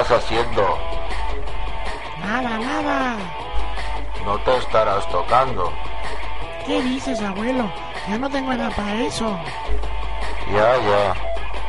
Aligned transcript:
Estás 0.00 0.22
haciendo? 0.22 0.78
Nada, 2.20 2.58
nada. 2.58 3.16
No 4.24 4.38
te 4.40 4.56
estarás 4.58 5.08
tocando. 5.08 5.72
¿Qué 6.66 6.82
dices, 6.82 7.20
abuelo? 7.20 7.70
Ya 8.08 8.18
no 8.18 8.28
tengo 8.30 8.52
edad 8.52 8.70
para 8.76 8.94
eso. 9.02 9.36
Ya, 10.52 10.76
ya. 10.76 11.14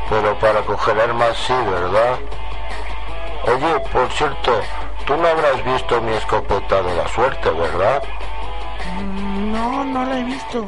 Pero 0.09 0.37
para 0.39 0.61
coger 0.61 1.13
más 1.13 1.37
sí, 1.37 1.53
¿verdad? 1.53 2.19
Oye, 3.45 3.79
por 3.91 4.11
cierto, 4.11 4.61
tú 5.05 5.15
no 5.17 5.27
habrás 5.27 5.63
visto 5.63 6.01
mi 6.01 6.13
escopeta 6.13 6.81
de 6.81 6.95
la 6.95 7.07
suerte, 7.07 7.49
¿verdad? 7.49 8.03
Mm, 8.99 9.51
No, 9.51 9.83
no 9.85 10.05
la 10.05 10.19
he 10.19 10.23
visto. 10.23 10.65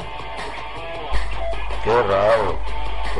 Qué 1.83 1.93
raro. 2.03 2.57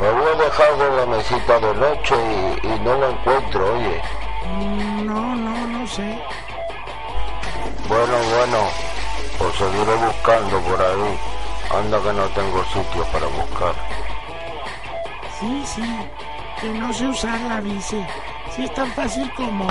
Lo 0.00 0.08
había 0.08 0.44
dejado 0.44 0.86
en 0.88 0.96
la 0.96 1.06
mesita 1.06 1.60
de 1.60 1.74
noche 1.74 2.14
y, 2.62 2.66
y 2.66 2.80
no 2.80 2.94
lo 2.94 3.10
encuentro, 3.10 3.74
oye. 3.74 4.00
Mm, 4.46 5.06
No, 5.06 5.34
no, 5.36 5.66
no 5.66 5.86
sé. 5.86 6.18
Bueno, 7.88 8.14
bueno, 8.36 8.58
pues 9.38 9.54
seguiré 9.56 9.94
buscando 9.96 10.60
por 10.62 10.80
ahí. 10.80 11.18
Anda 11.70 12.00
que 12.02 12.12
no 12.12 12.24
tengo 12.28 12.64
sitio 12.66 13.04
para 13.12 13.26
buscar. 13.26 13.74
Sí, 15.40 15.62
sí. 15.66 15.82
Que 16.60 16.68
no 16.68 16.92
sé 16.92 17.06
usar 17.08 17.40
la 17.42 17.60
bici. 17.60 18.04
Sí 18.54 18.64
es 18.64 18.74
tan 18.74 18.90
fácil 18.92 19.30
como... 19.34 19.66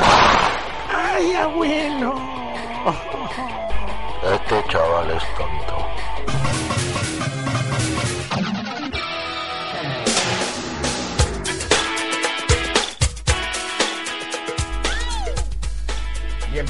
¡Ay, 0.94 1.34
abuelo! 1.36 2.16
Este 4.34 4.64
chaval 4.70 5.10
es 5.12 5.24
tonto. 5.36 6.71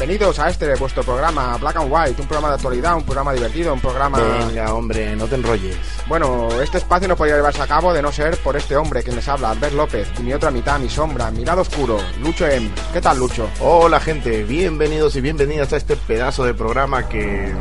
Bienvenidos 0.01 0.39
a 0.39 0.49
este 0.49 0.73
vuestro 0.77 1.03
programa 1.03 1.57
Black 1.57 1.75
and 1.75 1.93
White, 1.93 2.21
un 2.23 2.27
programa 2.27 2.47
de 2.47 2.55
actualidad, 2.55 2.95
un 2.95 3.03
programa 3.03 3.33
divertido, 3.33 3.71
un 3.71 3.79
programa... 3.79 4.17
Venga, 4.17 4.73
hombre, 4.73 5.15
no 5.15 5.27
te 5.27 5.35
enrolles. 5.35 5.77
Bueno, 6.07 6.49
este 6.59 6.79
espacio 6.79 7.07
no 7.07 7.15
podría 7.15 7.35
llevarse 7.35 7.61
a 7.61 7.67
cabo 7.67 7.93
de 7.93 8.01
no 8.01 8.11
ser 8.11 8.35
por 8.37 8.57
este 8.57 8.75
hombre 8.75 9.03
que 9.03 9.11
les 9.11 9.27
habla, 9.27 9.51
Albert 9.51 9.75
López, 9.75 10.07
y 10.17 10.23
mi 10.23 10.33
otra 10.33 10.49
mitad, 10.49 10.79
mi 10.79 10.89
sombra, 10.89 11.29
mi 11.29 11.45
lado 11.45 11.61
oscuro, 11.61 11.99
Lucho 12.19 12.47
M. 12.47 12.71
¿Qué 12.91 12.99
tal, 12.99 13.19
Lucho? 13.19 13.47
Hola, 13.59 13.99
gente, 13.99 14.43
bienvenidos 14.43 15.15
y 15.17 15.21
bienvenidas 15.21 15.71
a 15.71 15.77
este 15.77 15.95
pedazo 15.95 16.45
de 16.45 16.55
programa 16.55 17.07
que... 17.07 17.53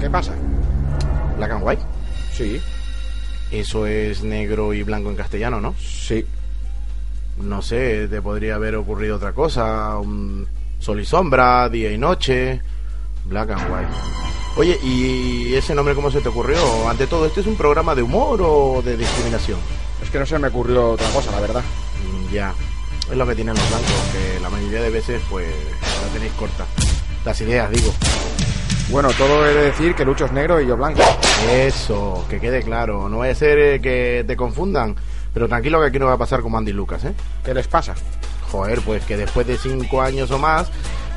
¿Qué 0.00 0.08
pasa? 0.08 0.32
Black 1.36 1.50
and 1.50 1.62
White. 1.62 1.82
Sí, 2.32 2.58
Eso 3.50 3.84
es 3.84 4.22
negro 4.22 4.72
y 4.72 4.82
blanco 4.82 5.10
en 5.10 5.16
castellano, 5.16 5.60
¿no? 5.60 5.74
sí. 5.78 6.24
No 7.36 7.60
sé, 7.60 8.08
te 8.08 8.20
podría 8.20 8.54
haber 8.54 8.76
ocurrido 8.76 9.16
otra 9.16 9.32
cosa. 9.32 9.98
un 9.98 10.46
sol 10.80 11.00
y 11.00 11.04
sombra, 11.04 11.68
día 11.68 11.92
y 11.92 11.98
noche. 11.98 12.60
Black 13.26 13.50
and 13.50 13.62
White. 13.70 13.92
Oye, 14.56 14.78
¿y 14.82 15.54
ese 15.54 15.74
nombre 15.74 15.94
cómo 15.94 16.10
se 16.10 16.20
te 16.20 16.28
ocurrió? 16.28 16.88
Ante 16.88 17.06
todo, 17.06 17.26
¿este 17.26 17.40
es 17.40 17.46
un 17.46 17.54
programa 17.54 17.94
de 17.94 18.02
humor 18.02 18.40
o 18.42 18.82
de 18.82 18.96
discriminación? 18.96 19.60
Es 20.02 20.10
que 20.10 20.18
no 20.18 20.26
se 20.26 20.38
me 20.38 20.48
ocurrió 20.48 20.90
otra 20.92 21.08
cosa, 21.10 21.30
la 21.30 21.40
verdad. 21.40 21.62
Mm, 21.62 22.34
Ya, 22.34 22.52
es 23.10 23.16
lo 23.16 23.26
que 23.26 23.34
tienen 23.36 23.54
los 23.54 23.68
blancos, 23.68 23.92
que 24.12 24.40
la 24.40 24.50
mayoría 24.50 24.82
de 24.82 24.90
veces, 24.90 25.22
pues, 25.30 25.46
la 26.02 26.12
tenéis 26.12 26.32
corta. 26.32 26.64
Las 27.24 27.40
ideas, 27.40 27.70
digo. 27.70 27.92
Bueno, 28.90 29.10
todo 29.12 29.46
he 29.46 29.54
de 29.54 29.62
decir 29.66 29.94
que 29.94 30.04
Lucho 30.04 30.24
es 30.24 30.32
negro 30.32 30.60
y 30.60 30.66
yo 30.66 30.76
blanco. 30.76 31.00
Eso, 31.52 32.24
que 32.28 32.40
quede 32.40 32.62
claro. 32.62 33.08
No 33.08 33.18
vaya 33.18 33.32
a 33.32 33.36
ser 33.36 33.58
eh, 33.58 33.80
que 33.80 34.24
te 34.26 34.36
confundan. 34.36 34.96
Pero 35.32 35.46
tranquilo 35.48 35.80
que 35.80 35.86
aquí 35.86 35.98
no 36.00 36.06
va 36.06 36.14
a 36.14 36.18
pasar 36.18 36.40
como 36.40 36.58
Andy 36.58 36.72
Lucas, 36.72 37.04
¿eh? 37.04 37.14
¿Qué 37.44 37.54
les 37.54 37.68
pasa? 37.68 37.94
Joder, 38.50 38.80
pues 38.80 39.04
que 39.04 39.16
después 39.16 39.46
de 39.46 39.56
cinco 39.56 40.02
años 40.02 40.30
o 40.30 40.38
más, 40.38 40.68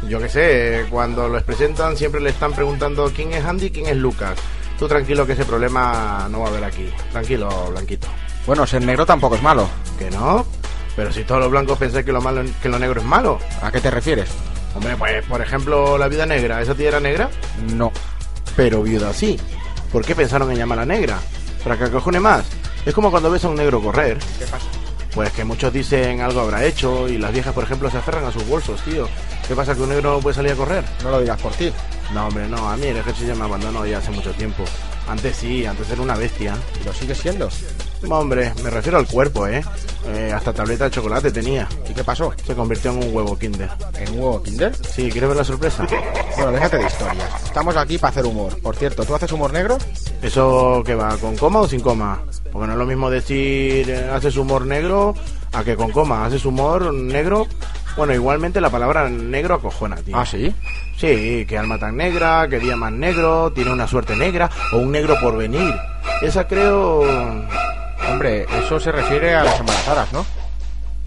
yo 0.08 0.20
que 0.20 0.30
sé, 0.30 0.86
cuando 0.90 1.28
los 1.28 1.44
presentan 1.44 1.98
siempre 1.98 2.22
le 2.22 2.30
están 2.30 2.54
preguntando 2.54 3.12
quién 3.16 3.34
es 3.34 3.44
Andy 3.44 3.68
y 3.68 3.72
quién 3.72 3.88
es 3.88 3.98
Lucas. 3.98 4.38
Tú 4.78 4.88
tranquilo 4.88 5.26
que 5.26 5.34
ese 5.34 5.46
problema 5.46 6.28
no 6.30 6.42
va 6.42 6.48
a 6.48 6.50
haber 6.50 6.64
aquí. 6.64 6.90
Tranquilo, 7.12 7.50
Blanquito. 7.72 8.08
Bueno, 8.46 8.68
ser 8.68 8.84
negro 8.84 9.06
tampoco 9.06 9.36
es 9.36 9.42
malo. 9.42 9.68
¿Que 9.98 10.12
no? 10.12 10.46
Pero 10.96 11.12
si 11.12 11.24
todos 11.24 11.42
los 11.42 11.52
blancos 11.52 11.78
pensáis 11.78 12.06
que 12.06 12.12
lo 12.12 12.22
malo, 12.22 12.44
que 12.62 12.70
lo 12.70 12.78
negro 12.78 13.00
es 13.00 13.06
malo. 13.06 13.40
¿A 13.62 13.72
qué 13.72 13.80
te 13.80 13.90
refieres? 13.90 14.30
Hombre, 14.76 14.96
pues 14.98 15.26
por 15.26 15.42
ejemplo, 15.42 15.98
la 15.98 16.08
vida 16.08 16.26
negra, 16.26 16.62
¿esa 16.62 16.76
tía 16.76 16.90
era 16.90 17.00
negra? 17.00 17.30
No. 17.74 17.92
Pero 18.56 18.84
viuda 18.84 19.14
sí. 19.14 19.40
¿Por 19.92 20.04
qué 20.04 20.16
pensaron 20.16 20.52
en 20.52 20.58
llamarla 20.58 20.86
negra? 20.86 21.20
¿Para 21.64 21.78
que 21.78 21.86
acojone 21.86 22.20
más? 22.20 22.46
Es 22.86 22.94
como 22.94 23.10
cuando 23.10 23.32
ves 23.32 23.46
a 23.46 23.50
un 23.50 23.56
negro 23.56 23.82
correr. 23.82 24.18
¿Qué 24.40 24.46
pasa? 24.46 24.66
Pues 25.13 25.31
que 25.31 25.44
muchos 25.44 25.72
dicen 25.72 26.22
algo 26.22 26.41
habrá 26.41 26.66
hecho 26.66 27.07
y 27.07 27.18
las 27.19 27.31
viejas, 27.31 27.53
por 27.53 27.63
ejemplo, 27.63 27.90
se 27.90 27.97
aferran 27.97 28.25
a 28.25 28.31
sus 28.31 28.47
bolsos, 28.47 28.81
tío. 28.81 29.07
¿Qué 29.47 29.56
pasa, 29.56 29.75
que 29.75 29.81
un 29.81 29.90
negro 29.90 30.13
no 30.13 30.19
puede 30.19 30.35
salir 30.35 30.53
a 30.53 30.56
correr? 30.56 30.84
No 31.03 31.12
lo 31.12 31.22
digas 31.22 31.40
por 31.40 31.51
ti. 31.53 31.72
No, 32.13 32.28
hombre, 32.28 32.47
no, 32.47 32.69
a 32.69 32.75
mí 32.78 32.88
el 32.88 32.97
ejército 32.97 33.28
ya 33.28 33.35
me 33.35 33.46
abandonó 33.46 33.85
ya 33.85 34.00
hace 34.00 34.09
mucho 34.12 34.31
tiempo. 34.31 34.63
Antes 35.07 35.38
sí, 35.38 35.66
antes 35.66 35.90
era 35.90 36.02
una 36.02 36.16
bestia. 36.16 36.57
¿Y 36.81 36.85
lo 36.85 36.94
sigues 36.94 37.18
siendo? 37.19 37.50
Hombre, 38.09 38.53
me 38.64 38.69
refiero 38.69 38.97
al 38.97 39.08
cuerpo, 39.08 39.47
¿eh? 39.47 39.64
Eh, 40.06 40.31
hasta 40.34 40.52
tableta 40.53 40.86
de 40.86 40.91
chocolate 40.91 41.31
tenía. 41.31 41.68
¿Y 41.90 41.94
qué 41.94 42.03
pasó? 42.03 42.34
Se 42.46 42.53
convirtió 42.53 42.91
en 42.91 42.97
un 42.97 43.16
huevo 43.16 43.38
kinder. 43.38 43.69
¿En 43.97 44.14
un 44.14 44.19
huevo 44.19 44.44
Kinder? 44.44 44.75
Sí, 44.75 45.09
¿quieres 45.09 45.30
ver 45.30 45.38
la 45.38 45.44
sorpresa? 45.44 45.88
Bueno, 46.36 46.52
déjate 46.52 46.78
de 46.78 46.86
historias. 46.86 47.44
Estamos 47.46 47.78
aquí 47.78 47.97
para 47.97 48.12
hacer 48.12 48.25
humor. 48.25 48.59
Por 48.62 48.75
cierto, 48.75 49.06
¿tú 49.06 49.16
haces 49.16 49.31
humor 49.31 49.53
negro? 49.53 49.78
¿Eso 50.22 50.84
qué 50.86 50.96
va? 50.96 51.16
¿Con 51.18 51.38
coma 51.38 51.62
o 51.62 51.68
sin 51.68 51.80
coma? 51.80 52.22
Porque 52.52 52.68
no 52.68 52.74
es 52.74 52.80
lo 52.80 52.86
mismo 52.86 53.09
decir 53.09 53.90
eh, 53.90 54.09
haces 54.14 54.35
humor 54.35 54.66
negro 54.66 55.16
a 55.53 55.64
que 55.64 55.75
con 55.75 55.91
coma. 55.91 56.25
¿Haces 56.25 56.46
humor 56.46 56.94
negro? 56.94 57.47
Bueno, 57.96 58.14
igualmente 58.14 58.59
la 58.59 58.70
palabra 58.70 59.08
negro 59.09 59.56
acojona, 59.56 59.96
tío. 59.97 60.18
Ah, 60.18 60.25
sí. 60.25 60.53
Sí, 60.97 61.46
que 61.47 61.58
alma 61.58 61.80
tan 61.80 61.96
negra, 61.96 62.47
que 62.50 62.59
día 62.59 62.75
más 62.75 62.91
negro, 62.91 63.52
tiene 63.53 63.72
una 63.72 63.88
suerte 63.88 64.16
negra 64.16 64.50
o 64.74 64.78
un 64.78 64.91
negro 64.91 65.16
por 65.22 65.38
venir. 65.38 65.74
Esa 66.22 66.47
creo... 66.47 67.03
Hombre, 68.13 68.46
eso 68.59 68.79
se 68.79 68.91
refiere 68.91 69.34
a 69.34 69.44
las 69.44 69.59
embarazadas, 69.59 70.13
¿no? 70.13 70.24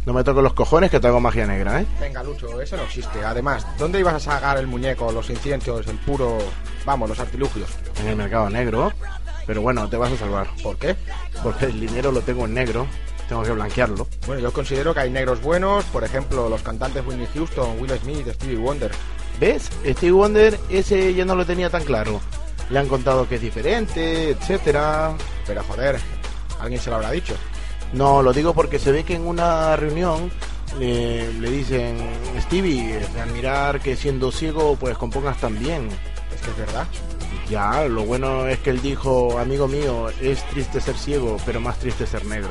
No 0.05 0.13
me 0.13 0.25
toco 0.25 0.43
los 0.43 0.55
cojones 0.55 0.91
que 0.91 0.99
te 0.99 1.07
hago 1.07 1.21
magia 1.21 1.47
negra, 1.47 1.81
¿eh? 1.81 1.87
Venga, 2.01 2.21
Lucho, 2.25 2.61
eso 2.61 2.77
no 2.77 2.83
existe. 2.83 3.25
Además, 3.25 3.65
¿dónde 3.79 4.01
ibas 4.01 4.15
a 4.15 4.21
sacar 4.21 4.59
el 4.59 4.67
muñeco, 4.67 5.13
los 5.13 5.31
inciensos, 5.31 5.87
el 5.87 5.99
puro... 5.99 6.37
Vamos, 6.85 7.09
los 7.09 7.21
artilugios? 7.21 7.71
En 8.01 8.09
el 8.09 8.17
mercado 8.17 8.51
negro. 8.51 8.93
Pero 9.47 9.63
bueno, 9.63 9.89
te 9.89 9.97
vas 9.97 10.11
a 10.11 10.17
salvar. 10.17 10.49
¿Por 10.65 10.79
qué? 10.79 10.97
Porque 11.45 11.67
el 11.67 11.79
dinero 11.79 12.11
lo 12.11 12.23
tengo 12.23 12.45
en 12.45 12.55
negro. 12.55 12.89
Tengo 13.29 13.45
que 13.45 13.53
blanquearlo. 13.53 14.09
Bueno, 14.27 14.43
yo 14.43 14.53
considero 14.53 14.93
que 14.93 15.01
hay 15.01 15.11
negros 15.11 15.41
buenos, 15.41 15.85
por 15.85 16.03
ejemplo, 16.03 16.49
los 16.49 16.63
cantantes 16.63 17.07
Whitney 17.07 17.29
Houston, 17.35 17.81
Will 17.81 17.97
Smith, 18.01 18.33
Stevie 18.33 18.57
Wonder. 18.57 18.91
¿Ves? 19.39 19.71
Steve 19.85 20.13
Wonder, 20.13 20.59
ese 20.71 21.15
ya 21.15 21.25
no 21.25 21.37
lo 21.37 21.47
tenía 21.47 21.71
tan 21.71 21.85
claro. 21.85 22.21
Le 22.69 22.81
han 22.81 22.89
contado 22.89 23.29
que 23.29 23.37
es 23.37 23.41
diferente, 23.41 24.31
etcétera. 24.31 25.15
Pero 25.47 25.63
joder, 25.63 26.01
alguien 26.61 26.81
se 26.81 26.91
lo 26.91 26.97
habrá 26.97 27.11
dicho. 27.11 27.35
No, 27.93 28.23
lo 28.23 28.33
digo 28.33 28.53
porque 28.53 28.79
se 28.79 28.93
ve 28.93 29.05
que 29.05 29.15
en 29.15 29.27
una 29.27 29.77
reunión 29.77 30.31
le, 30.79 31.33
le 31.35 31.51
dicen, 31.51 31.97
Stevie, 32.41 32.99
de 32.99 33.21
admirar 33.21 33.81
que 33.81 33.97
siendo 33.97 34.33
ciego 34.33 34.77
pues 34.79 34.99
compongas 34.99 35.39
tan 35.39 35.59
bien. 35.59 35.89
Es 36.35 36.41
que 36.43 36.51
es 36.51 36.57
verdad. 36.57 36.87
Ya, 37.49 37.87
lo 37.87 38.05
bueno 38.05 38.47
es 38.49 38.59
que 38.59 38.71
él 38.71 38.83
dijo, 38.83 39.39
amigo 39.39 39.69
mío, 39.69 40.09
es 40.21 40.45
triste 40.49 40.81
ser 40.81 40.97
ciego, 40.97 41.37
pero 41.47 41.61
más 41.61 41.79
triste 41.79 42.07
ser 42.07 42.25
negro. 42.25 42.51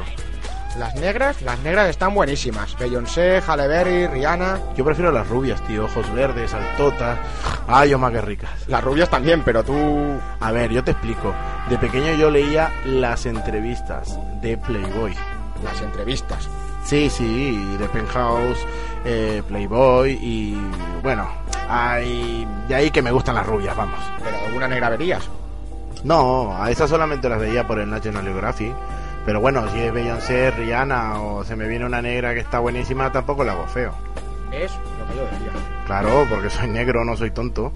Las 0.77 0.93
negras, 0.95 1.41
las 1.41 1.57
negras 1.59 1.87
están 1.87 2.13
buenísimas. 2.13 2.77
Beyoncé, 2.77 3.41
Halle 3.47 3.67
Berry, 3.67 4.07
Rihanna. 4.07 4.59
Yo 4.75 4.83
prefiero 4.83 5.09
las 5.09 5.27
rubias, 5.29 5.61
tío. 5.65 5.85
Ojos 5.85 6.11
verdes, 6.13 6.53
altotas. 6.53 7.17
Ay, 7.65 7.93
oh, 7.93 7.99
más 7.99 8.11
que 8.11 8.19
ricas. 8.19 8.49
Las 8.67 8.83
rubias 8.83 9.09
también, 9.09 9.41
pero 9.43 9.63
tú... 9.63 10.19
A 10.41 10.51
ver, 10.51 10.71
yo 10.71 10.83
te 10.83 10.91
explico. 10.91 11.33
De 11.69 11.77
pequeño 11.77 12.13
yo 12.15 12.29
leía 12.29 12.73
las 12.83 13.25
entrevistas 13.25 14.19
de 14.41 14.57
Playboy. 14.57 15.15
Las 15.63 15.81
entrevistas. 15.81 16.49
Sí, 16.83 17.09
sí, 17.09 17.77
de 17.79 17.87
Penthouse, 17.87 18.59
eh, 19.05 19.41
Playboy 19.47 20.11
y... 20.11 20.57
Bueno, 21.01 21.27
hay... 21.69 22.45
De 22.67 22.75
ahí 22.75 22.91
que 22.91 23.01
me 23.01 23.11
gustan 23.11 23.35
las 23.35 23.47
rubias, 23.47 23.75
vamos. 23.77 23.99
¿Pero 24.21 24.37
alguna 24.45 24.67
negra 24.67 24.89
verías? 24.89 25.23
No, 26.03 26.55
a 26.61 26.69
esas 26.69 26.89
solamente 26.89 27.29
las 27.29 27.39
veía 27.39 27.65
por 27.65 27.79
el 27.79 27.89
National 27.89 28.25
Geographic. 28.25 28.73
Pero 29.25 29.41
bueno, 29.41 29.67
si 29.71 29.79
es 29.79 29.91
Beyoncé, 29.91 30.51
Rihanna 30.51 31.19
o 31.19 31.43
se 31.43 31.55
me 31.55 31.67
viene 31.67 31.85
una 31.85 32.01
negra 32.01 32.33
que 32.35 32.41
está 32.41 32.59
buenísima, 32.59 33.11
tampoco 33.11 33.43
la 33.43 33.53
hago 33.53 33.67
feo. 33.67 33.93
Es 34.51 34.71
lo 34.99 35.07
que 35.07 35.15
yo 35.15 35.23
decía. 35.23 35.51
Claro, 35.87 36.27
porque 36.29 36.49
soy 36.49 36.67
negro, 36.67 37.03
no 37.03 37.17
soy 37.17 37.31
tonto. 37.31 37.73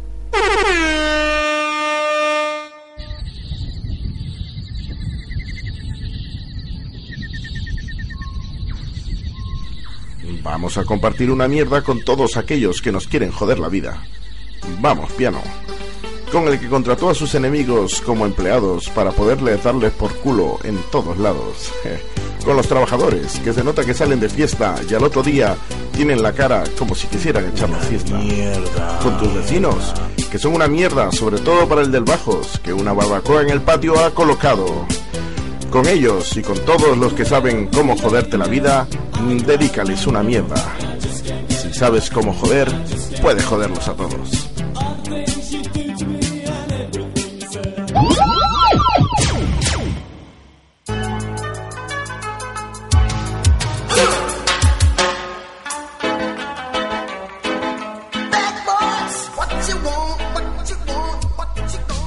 Vamos 10.43 10.77
a 10.77 10.85
compartir 10.85 11.31
una 11.31 11.47
mierda 11.47 11.83
con 11.83 12.03
todos 12.03 12.37
aquellos 12.37 12.81
que 12.81 12.91
nos 12.91 13.07
quieren 13.07 13.31
joder 13.31 13.59
la 13.59 13.69
vida. 13.69 14.01
Vamos, 14.79 15.11
piano. 15.13 15.41
Con 16.31 16.47
el 16.47 16.59
que 16.59 16.69
contrató 16.69 17.09
a 17.09 17.15
sus 17.15 17.33
enemigos 17.33 18.01
como 18.01 18.25
empleados 18.25 18.89
para 18.89 19.11
poderle 19.11 19.57
darles 19.57 19.91
por 19.93 20.13
culo 20.15 20.59
en 20.63 20.77
todos 20.91 21.17
lados. 21.17 21.71
Con 22.45 22.55
los 22.55 22.67
trabajadores, 22.67 23.39
que 23.39 23.51
se 23.51 23.63
nota 23.63 23.83
que 23.83 23.95
salen 23.95 24.19
de 24.19 24.29
fiesta 24.29 24.75
y 24.87 24.93
al 24.93 25.03
otro 25.03 25.23
día 25.23 25.55
tienen 25.91 26.21
la 26.21 26.31
cara 26.31 26.63
como 26.77 26.93
si 26.93 27.07
quisieran 27.07 27.49
echar 27.49 27.69
la 27.69 27.79
fiesta. 27.79 28.19
Con 29.01 29.17
tus 29.17 29.33
vecinos, 29.33 29.93
que 30.29 30.37
son 30.37 30.53
una 30.53 30.67
mierda, 30.67 31.11
sobre 31.11 31.39
todo 31.39 31.67
para 31.67 31.81
el 31.81 31.91
del 31.91 32.03
Bajos, 32.03 32.59
que 32.63 32.73
una 32.73 32.93
barbacoa 32.93 33.41
en 33.41 33.49
el 33.49 33.61
patio 33.61 33.99
ha 33.99 34.11
colocado. 34.11 34.85
Con 35.71 35.87
ellos 35.87 36.37
y 36.37 36.41
con 36.41 36.57
todos 36.59 36.97
los 36.97 37.13
que 37.13 37.25
saben 37.25 37.67
cómo 37.67 37.97
joderte 37.97 38.37
la 38.37 38.47
vida, 38.47 38.87
dedícales 39.45 40.05
una 40.07 40.23
mierda. 40.23 40.75
Si 41.47 41.73
sabes 41.73 42.09
cómo 42.09 42.33
joder, 42.33 42.71
puedes 43.21 43.45
joderlos 43.45 43.87
a 43.87 43.93
todos. 43.93 44.48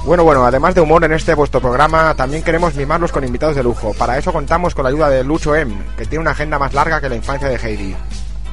Bueno, 0.05 0.25
bueno, 0.25 0.45
además 0.45 0.75
de 0.75 0.81
humor 0.81 1.05
en 1.05 1.13
este 1.13 1.33
vuestro 1.33 1.61
programa, 1.61 2.13
también 2.13 2.43
queremos 2.43 2.75
mimarlos 2.75 3.13
con 3.13 3.23
invitados 3.23 3.55
de 3.55 3.63
lujo. 3.63 3.93
Para 3.93 4.17
eso 4.17 4.33
contamos 4.33 4.75
con 4.75 4.83
la 4.83 4.89
ayuda 4.89 5.09
de 5.09 5.23
Lucho 5.23 5.55
M, 5.55 5.73
que 5.97 6.05
tiene 6.05 6.21
una 6.21 6.31
agenda 6.31 6.59
más 6.59 6.73
larga 6.73 6.99
que 6.99 7.07
la 7.07 7.15
infancia 7.15 7.47
de 7.47 7.55
Heidi. 7.55 7.95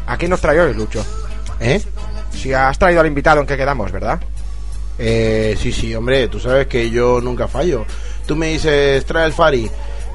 ¿A 0.06 0.17
quién 0.17 0.31
nos 0.31 0.41
trae 0.41 0.61
hoy, 0.61 0.73
Lucho? 0.75 1.05
¿Eh? 1.58 1.82
Si 2.31 2.52
has 2.52 2.79
traído 2.79 3.00
al 3.00 3.08
invitado 3.08 3.41
en 3.41 3.49
que 3.49 3.56
quedamos, 3.56 3.91
¿verdad? 3.91 4.20
Eh, 4.97 5.56
sí, 5.61 5.73
sí, 5.73 5.93
hombre, 5.93 6.29
tú 6.29 6.38
sabes 6.38 6.69
que 6.69 6.88
yo 6.88 7.20
nunca 7.20 7.49
fallo. 7.49 7.85
Tú 8.26 8.37
me 8.37 8.52
dices, 8.52 9.05
trae 9.05 9.26
el 9.26 9.32
Fari. 9.32 9.69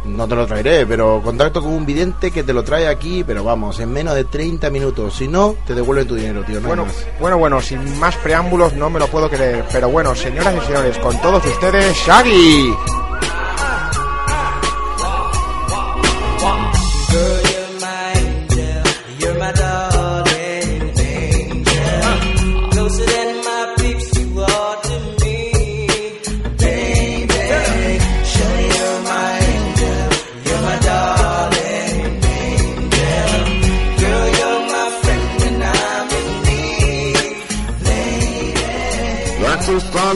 No 0.05 0.27
te 0.27 0.35
lo 0.35 0.45
traeré, 0.45 0.85
pero 0.85 1.21
contacto 1.23 1.61
con 1.61 1.73
un 1.73 1.85
vidente 1.85 2.31
que 2.31 2.43
te 2.43 2.53
lo 2.53 2.63
trae 2.63 2.87
aquí, 2.87 3.23
pero 3.25 3.43
vamos, 3.43 3.79
en 3.79 3.91
menos 3.91 4.15
de 4.15 4.25
30 4.25 4.69
minutos. 4.69 5.15
Si 5.15 5.27
no, 5.27 5.55
te 5.65 5.73
devuelven 5.73 6.07
tu 6.07 6.15
dinero, 6.15 6.43
tío. 6.43 6.61
No 6.61 6.67
Bueno, 6.67 6.85
bueno, 7.19 7.37
bueno, 7.37 7.61
sin 7.61 7.99
más 7.99 8.15
preámbulos 8.17 8.73
no 8.73 8.89
me 8.89 8.99
lo 8.99 9.07
puedo 9.07 9.29
creer. 9.29 9.65
Pero 9.71 9.89
bueno, 9.89 10.13
señoras 10.15 10.55
y 10.55 10.65
señores, 10.65 10.97
con 10.99 11.19
todos 11.21 11.45
ustedes, 11.45 11.95
Shaggy. 12.05 13.04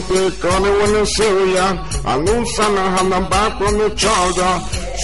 To 0.09 0.31
call 0.41 0.65
it 0.65 0.73
when 0.81 0.95
it's 1.01 1.15
Syria. 1.15 1.65
I 2.03 2.17
knew 2.17 2.43
Santa 2.55 2.85
had 2.95 3.07
them 3.11 3.29
back 3.29 3.57
from 3.59 3.77
the 3.77 3.89
charger. 3.95 4.55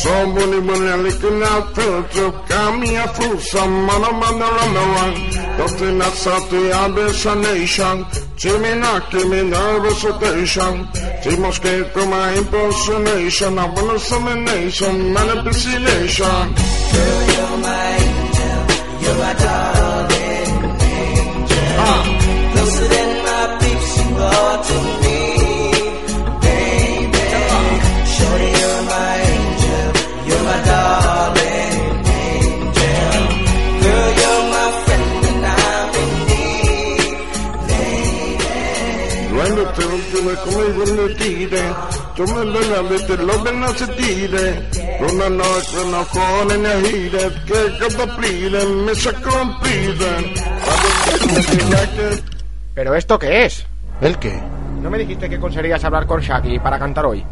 So 0.01 0.11
money 0.33 0.59
when 0.67 0.79
they're 0.85 0.97
licking 0.97 1.41
out 1.43 1.75
filter. 1.75 2.31
Got 2.49 2.79
me 2.79 2.95
a 2.95 3.07
fruit, 3.15 3.39
some 3.39 3.85
man 3.85 4.03
I'm 4.03 4.23
on 4.27 4.35
the 4.41 4.47
run 4.57 4.71
the 4.77 4.85
run. 4.95 5.13
Nothing 5.59 5.97
that's 5.99 6.25
out 6.27 6.49
the 6.49 6.63
destination. 6.95 8.05
Jimmy 8.35 8.73
not 8.79 9.11
give 9.11 9.29
me 9.29 9.43
nervous 9.43 10.03
rotation. 10.03 10.73
Timos 11.21 11.59
que 11.59 11.83
con 11.93 12.09
my 12.09 12.33
impersonation. 12.37 13.57
I. 13.57 13.67
Girl, 16.93 17.21
you're 17.33 17.57
my 17.61 17.85
angel. 18.01 18.59
You're 19.01 19.17
my 19.21 19.33
darling 19.33 19.94
¿Pero 52.73 52.93
esto 52.95 53.17
qué 53.17 53.45
es? 53.45 53.65
¿El 54.01 54.19
qué? 54.19 54.54
¿No 54.81 54.89
me 54.89 54.97
dijiste 54.97 55.29
que 55.29 55.39
conseguirías 55.39 55.83
hablar 55.83 56.05
con 56.05 56.21
Shaggy 56.21 56.59
para 56.59 56.79
cantar 56.79 57.05
hoy? 57.05 57.23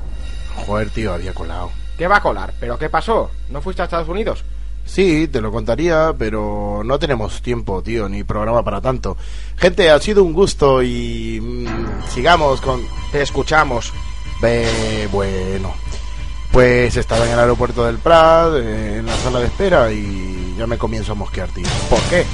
Joder, 0.65 0.89
tío, 0.89 1.13
había 1.13 1.33
colado. 1.33 1.71
¿Qué 1.97 2.07
va 2.07 2.17
a 2.17 2.21
colar? 2.21 2.53
¿Pero 2.59 2.77
qué 2.77 2.89
pasó? 2.89 3.29
¿No 3.49 3.61
fuiste 3.61 3.81
a 3.81 3.85
Estados 3.85 4.09
Unidos? 4.09 4.43
Sí, 4.85 5.27
te 5.27 5.39
lo 5.39 5.51
contaría, 5.51 6.13
pero 6.17 6.81
no 6.83 6.99
tenemos 6.99 7.41
tiempo, 7.41 7.81
tío, 7.81 8.09
ni 8.09 8.23
programa 8.23 8.63
para 8.63 8.81
tanto. 8.81 9.15
Gente, 9.55 9.89
ha 9.89 9.99
sido 9.99 10.23
un 10.23 10.33
gusto 10.33 10.83
y 10.83 11.39
mm, 11.41 12.09
sigamos 12.09 12.59
con... 12.59 12.81
Te 13.11 13.21
escuchamos. 13.21 13.93
Bueno, 15.11 15.73
pues 16.51 16.97
estaba 16.97 17.25
en 17.25 17.31
el 17.31 17.39
aeropuerto 17.39 17.85
del 17.85 17.97
Prat, 17.97 18.55
eh, 18.57 18.97
en 18.97 19.05
la 19.05 19.15
sala 19.15 19.39
de 19.39 19.45
espera 19.45 19.89
y 19.89 20.55
ya 20.57 20.67
me 20.67 20.77
comienzo 20.77 21.13
a 21.13 21.15
mosquear, 21.15 21.47
tío. 21.49 21.65
¿Por 21.89 22.01
qué? 22.09 22.25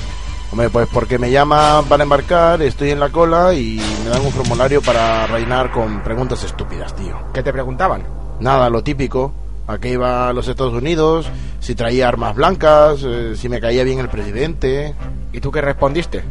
Hombre, 0.52 0.70
pues 0.72 0.88
porque 0.92 1.20
me 1.20 1.30
llaman 1.30 1.86
para 1.86 2.04
embarcar, 2.04 2.62
estoy 2.64 2.90
en 2.90 3.00
la 3.00 3.10
cola 3.10 3.54
y 3.54 3.80
me 4.04 4.10
dan 4.10 4.26
un 4.26 4.32
formulario 4.32 4.82
para 4.82 5.28
reinar 5.28 5.72
con 5.72 6.02
preguntas 6.02 6.44
estúpidas, 6.44 6.96
tío. 6.96 7.16
¿Qué 7.34 7.44
te 7.44 7.54
preguntaban? 7.54 8.04
Nada, 8.40 8.70
lo 8.70 8.84
típico. 8.84 9.32
¿A 9.68 9.78
qué 9.78 9.90
iba 9.92 10.28
a 10.28 10.34
los 10.34 10.48
Estados 10.48 10.74
Unidos? 10.74 11.30
Si 11.60 11.76
traía 11.76 12.08
armas 12.08 12.36
blancas, 12.36 13.04
eh, 13.04 13.34
si 13.36 13.48
me 13.48 13.62
caía 13.62 13.84
bien 13.84 14.00
el 14.00 14.10
presidente. 14.10 14.96
¿Y 15.32 15.40
tú 15.40 15.52
qué 15.52 15.62
respondiste? 15.62 16.24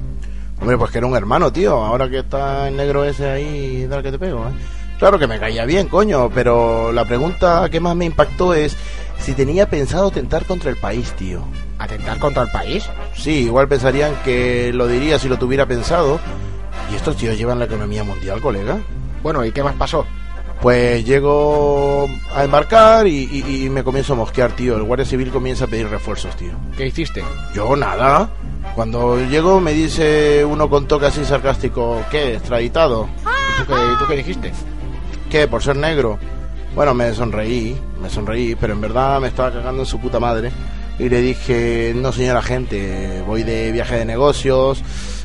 Hombre, 0.61 0.77
pues 0.77 0.91
que 0.91 0.99
era 0.99 1.07
un 1.07 1.15
hermano, 1.15 1.53
tío. 1.53 1.75
Ahora 1.75 2.09
que 2.09 2.19
está 2.19 2.67
el 2.67 2.77
negro 2.77 3.05
ese 3.05 3.31
ahí, 3.31 3.87
dale 3.87 4.03
que 4.03 4.11
te 4.11 4.19
pego, 4.19 4.49
¿eh? 4.49 4.53
Claro 4.99 5.17
que 5.21 5.29
me 5.29 5.39
caía 5.39 5.65
bien, 5.65 5.87
coño, 5.87 6.29
pero 6.35 6.91
la 6.91 7.05
pregunta 7.05 7.69
que 7.71 7.79
más 7.79 7.95
me 7.95 8.05
impactó 8.05 8.53
es 8.53 8.77
si 9.21 9.35
tenía 9.35 9.69
pensado 9.69 10.11
tentar 10.11 10.45
contra 10.45 10.71
el 10.71 10.77
país, 10.77 11.13
tío. 11.13 11.43
¿Atentar 11.79 12.19
contra 12.19 12.43
el 12.45 12.51
país? 12.51 12.89
Sí, 13.15 13.45
igual 13.45 13.69
pensarían 13.69 14.15
que 14.25 14.73
lo 14.73 14.87
diría 14.87 15.19
si 15.19 15.29
lo 15.29 15.39
tuviera 15.39 15.67
pensado. 15.67 16.19
¿Y 16.93 16.97
estos 16.97 17.17
tíos 17.17 17.37
llevan 17.37 17.59
la 17.59 17.67
economía 17.67 18.03
mundial, 18.05 18.41
colega? 18.41 18.79
Bueno, 19.23 19.45
¿y 19.45 19.53
qué 19.53 19.63
más 19.63 19.75
pasó? 19.75 20.07
Pues 20.61 21.05
llego 21.05 22.09
a 22.35 22.43
embarcar 22.43 23.07
y, 23.07 23.29
y- 23.31 23.67
y 23.67 23.71
me 23.71 23.85
comienzo 23.85 24.15
a 24.15 24.17
mosquear, 24.17 24.53
tío. 24.53 24.77
El 24.77 24.83
guardia 24.83 25.07
civil 25.07 25.31
comienza 25.31 25.67
a 25.67 25.69
pedir 25.69 25.89
refuerzos, 25.89 26.35
tío. 26.37 26.53
¿Qué 26.77 26.87
hiciste? 26.87 27.23
Yo 27.55 27.77
nada. 27.77 28.29
Cuando 28.75 29.19
llego 29.29 29.61
me 29.61 29.73
dice 29.73 30.45
uno 30.45 30.69
con 30.69 30.87
toque 30.89 31.07
así 31.07 31.25
sarcástico, 31.25 32.03
¿qué? 32.11 32.35
¿Extraditado? 32.35 33.09
¿Y 33.55 33.61
tú 33.63 33.67
qué, 33.69 33.75
tú 34.01 34.05
qué 34.09 34.17
dijiste? 34.17 34.53
¿Qué? 35.31 35.47
¿Por 35.47 35.63
ser 35.63 35.77
negro? 35.77 36.19
Bueno, 36.79 36.95
me 36.95 37.13
sonreí, 37.13 37.77
me 38.01 38.09
sonreí, 38.09 38.55
pero 38.55 38.73
en 38.73 38.81
verdad 38.81 39.21
me 39.21 39.27
estaba 39.27 39.51
cagando 39.51 39.83
en 39.83 39.87
su 39.87 39.99
puta 39.99 40.21
madre. 40.21 40.53
y 40.97 41.09
le 41.09 41.21
dije, 41.21 41.93
no 41.97 42.13
señora 42.13 42.41
gente, 42.41 43.21
voy 43.27 43.43
de 43.43 43.73
viaje 43.73 43.97
de 43.97 44.05
negocios 44.05 44.81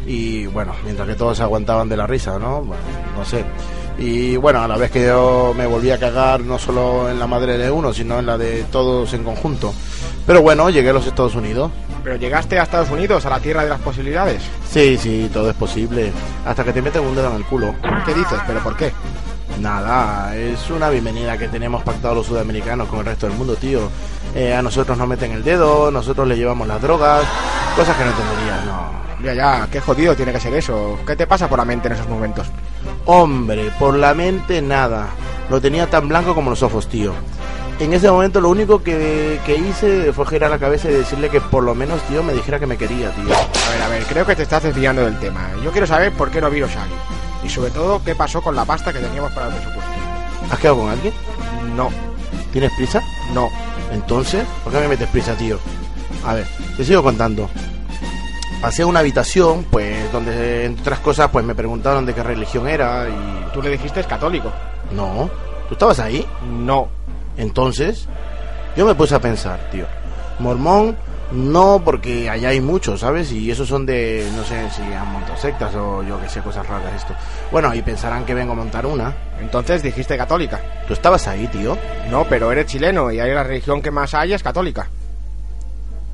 y 0.08 0.48
bueno, 0.48 0.74
mientras 0.84 1.08
que 1.08 1.14
todos 1.14 1.38
se 1.38 1.44
aguantaban 1.44 1.90
de 1.90 1.96
la 1.96 2.08
risa, 2.08 2.40
¿no? 2.40 2.62
Bueno, 2.62 2.82
no 3.16 3.24
sé. 3.24 3.46
Y 4.00 4.36
bueno, 4.36 4.64
a 4.64 4.68
la 4.68 4.78
vez 4.78 4.90
que 4.90 5.06
yo 5.06 5.54
me 5.56 5.68
volví 5.68 5.92
a 5.92 6.00
cagar 6.00 6.40
no 6.40 6.58
solo 6.58 7.08
en 7.08 7.20
la 7.20 7.28
madre 7.28 7.60
de 7.60 7.70
uno, 7.70 7.94
sino 7.94 8.18
en 8.18 8.26
la 8.26 8.36
de 8.40 8.64
todos 8.72 9.14
en 9.14 9.24
conjunto. 9.24 9.76
Pero 10.26 10.42
bueno, 10.42 10.72
llegué 10.72 10.90
a 10.90 10.94
los 10.94 11.06
Estados 11.06 11.36
Unidos. 11.36 11.70
¿Pero 12.04 12.16
llegaste 12.16 12.58
a 12.58 12.64
Estados 12.64 12.90
Unidos, 12.90 13.28
a 13.28 13.30
la 13.30 13.40
tierra 13.40 13.62
de 13.64 13.70
las 13.70 13.80
posibilidades? 13.80 14.42
Sí, 14.68 14.98
sí, 14.98 15.30
todo 15.32 15.52
es 15.52 15.56
posible. 15.56 16.12
Hasta 16.48 16.64
que 16.64 16.74
te 16.74 16.82
meten 16.82 17.04
un 17.04 17.16
dedo 17.16 17.30
en 17.30 17.36
el 17.36 17.46
culo. 17.46 17.76
¿Qué 18.08 18.16
dices? 18.16 18.40
¿Pero 18.48 18.60
por 18.62 18.76
qué? 18.76 18.92
Nada, 19.60 20.36
es 20.36 20.70
una 20.72 20.90
bienvenida 20.90 21.38
que 21.38 21.48
tenemos 21.48 21.84
pactado 21.84 22.16
los 22.16 22.26
sudamericanos 22.28 22.88
con 22.88 23.00
el 23.00 23.06
resto 23.06 23.28
del 23.28 23.38
mundo, 23.38 23.56
tío. 23.56 23.90
Eh, 24.36 24.54
a 24.54 24.62
nosotros 24.62 24.98
nos 24.98 25.08
meten 25.08 25.32
el 25.32 25.44
dedo, 25.44 25.92
nosotros 25.92 26.28
le 26.28 26.36
llevamos 26.36 26.68
las 26.68 26.82
drogas, 26.82 27.24
cosas 27.76 27.96
que 27.96 28.04
no 28.04 28.10
entenderías, 28.10 28.66
no. 28.66 29.04
Ya, 29.24 29.34
ya, 29.34 29.68
qué 29.72 29.80
jodido 29.80 30.16
tiene 30.16 30.34
que 30.34 30.40
ser 30.40 30.54
eso. 30.56 31.00
¿Qué 31.06 31.16
te 31.16 31.28
pasa 31.28 31.48
por 31.48 31.60
la 31.60 31.66
mente 31.66 31.88
en 31.88 31.94
esos 31.94 32.10
momentos? 32.10 32.48
Hombre, 33.06 33.72
por 33.80 33.96
la 33.96 34.14
mente 34.14 34.62
nada. 34.62 35.08
Lo 35.50 35.62
tenía 35.62 35.90
tan 35.90 36.10
blanco 36.10 36.36
como 36.36 36.50
los 36.50 36.64
ojos, 36.64 36.88
tío. 36.88 37.14
En 37.80 37.94
ese 37.94 38.10
momento 38.10 38.42
lo 38.42 38.50
único 38.50 38.84
que, 38.84 39.40
que 39.46 39.56
hice 39.56 40.12
fue 40.14 40.26
girar 40.26 40.50
la 40.50 40.60
cabeza 40.60 40.90
y 40.90 40.94
decirle 40.94 41.30
que 41.30 41.40
por 41.42 41.64
lo 41.64 41.74
menos, 41.74 42.02
tío, 42.04 42.22
me 42.24 42.34
dijera 42.34 42.60
que 42.60 42.68
me 42.68 42.78
quería, 42.78 43.12
tío. 43.12 43.34
A 43.34 43.72
ver, 43.72 43.82
a 43.82 43.88
ver, 43.88 44.04
creo 44.04 44.26
que 44.26 44.36
te 44.36 44.44
estás 44.44 44.64
desviando 44.64 45.06
del 45.06 45.18
tema. 45.20 45.52
Yo 45.64 45.72
quiero 45.72 45.88
saber 45.88 46.12
por 46.12 46.30
qué 46.32 46.42
no 46.42 46.50
vino 46.50 46.68
Shaggy. 46.68 47.23
Y 47.44 47.50
sobre 47.50 47.72
todo, 47.72 48.02
qué 48.04 48.16
pasó 48.16 48.42
con 48.42 48.56
la 48.56 48.66
pasta 48.66 48.94
que 48.94 49.00
teníamos 49.00 49.32
para 49.34 49.48
el 49.48 49.54
presupuesto. 49.54 49.92
¿Has 50.52 50.60
quedado 50.60 50.78
con 50.80 50.90
alguien? 50.90 51.14
No, 51.76 51.90
¿Tienes 52.52 52.72
prisa? 52.78 53.02
no. 53.34 53.50
Entonces, 53.92 54.44
¿por 54.64 54.74
qué 54.74 54.80
me 54.80 54.88
metes 54.88 55.08
prisa, 55.10 55.36
tío? 55.36 55.60
A 56.26 56.34
ver, 56.34 56.48
te 56.78 56.84
sigo 56.84 57.04
contando. 57.04 57.48
Pasé 58.62 58.84
a 58.84 58.88
una 58.88 59.02
habitación, 59.02 59.66
pues, 59.70 60.12
donde, 60.12 60.66
entre 60.66 60.82
otras 60.82 61.00
cosas, 61.00 61.30
pues 61.32 61.46
me 61.46 61.54
preguntaron 61.54 62.06
de 62.06 62.14
qué 62.14 62.24
religión 62.24 62.68
era 62.68 63.08
y... 63.10 63.54
Tú 63.54 63.62
le 63.62 63.70
dijiste 63.70 64.00
es 64.00 64.08
católico. 64.08 64.52
No, 64.96 65.30
¿tú 65.68 65.74
estabas 65.76 66.00
ahí? 66.00 66.26
No. 66.50 66.88
Entonces, 67.38 68.08
yo 68.76 68.86
me 68.86 68.96
puse 68.96 69.14
a 69.16 69.20
pensar, 69.20 69.60
tío. 69.72 69.86
Mormón, 70.40 70.96
no, 71.32 71.82
porque 71.84 72.30
allá 72.30 72.50
hay 72.50 72.62
muchos, 72.62 73.00
¿sabes? 73.00 73.32
Y 73.32 73.50
esos 73.50 73.68
son 73.68 73.86
de, 73.86 74.28
no 74.36 74.44
sé 74.44 74.70
si 74.70 74.82
han 74.82 75.12
montado 75.12 75.38
sectas 75.38 75.74
o 75.76 76.04
yo 76.04 76.20
que 76.22 76.30
sé, 76.30 76.42
cosas 76.42 76.68
raras 76.68 76.94
esto. 76.96 77.16
Bueno, 77.52 77.74
y 77.74 77.82
pensarán 77.82 78.26
que 78.26 78.34
vengo 78.34 78.54
a 78.54 78.56
montar 78.56 78.86
una. 78.86 79.16
Entonces 79.40 79.82
dijiste 79.82 80.18
católica. 80.18 80.62
¿Tú 80.88 80.94
estabas 80.94 81.28
ahí, 81.28 81.48
tío? 81.48 81.78
No, 82.10 82.26
pero 82.26 82.52
eres 82.52 82.68
chileno 82.68 83.12
y 83.12 83.20
ahí 83.20 83.34
la 83.34 83.44
religión 83.44 83.82
que 83.82 83.92
más 83.92 84.14
hay 84.14 84.34
es 84.34 84.44
católica. 84.44 84.88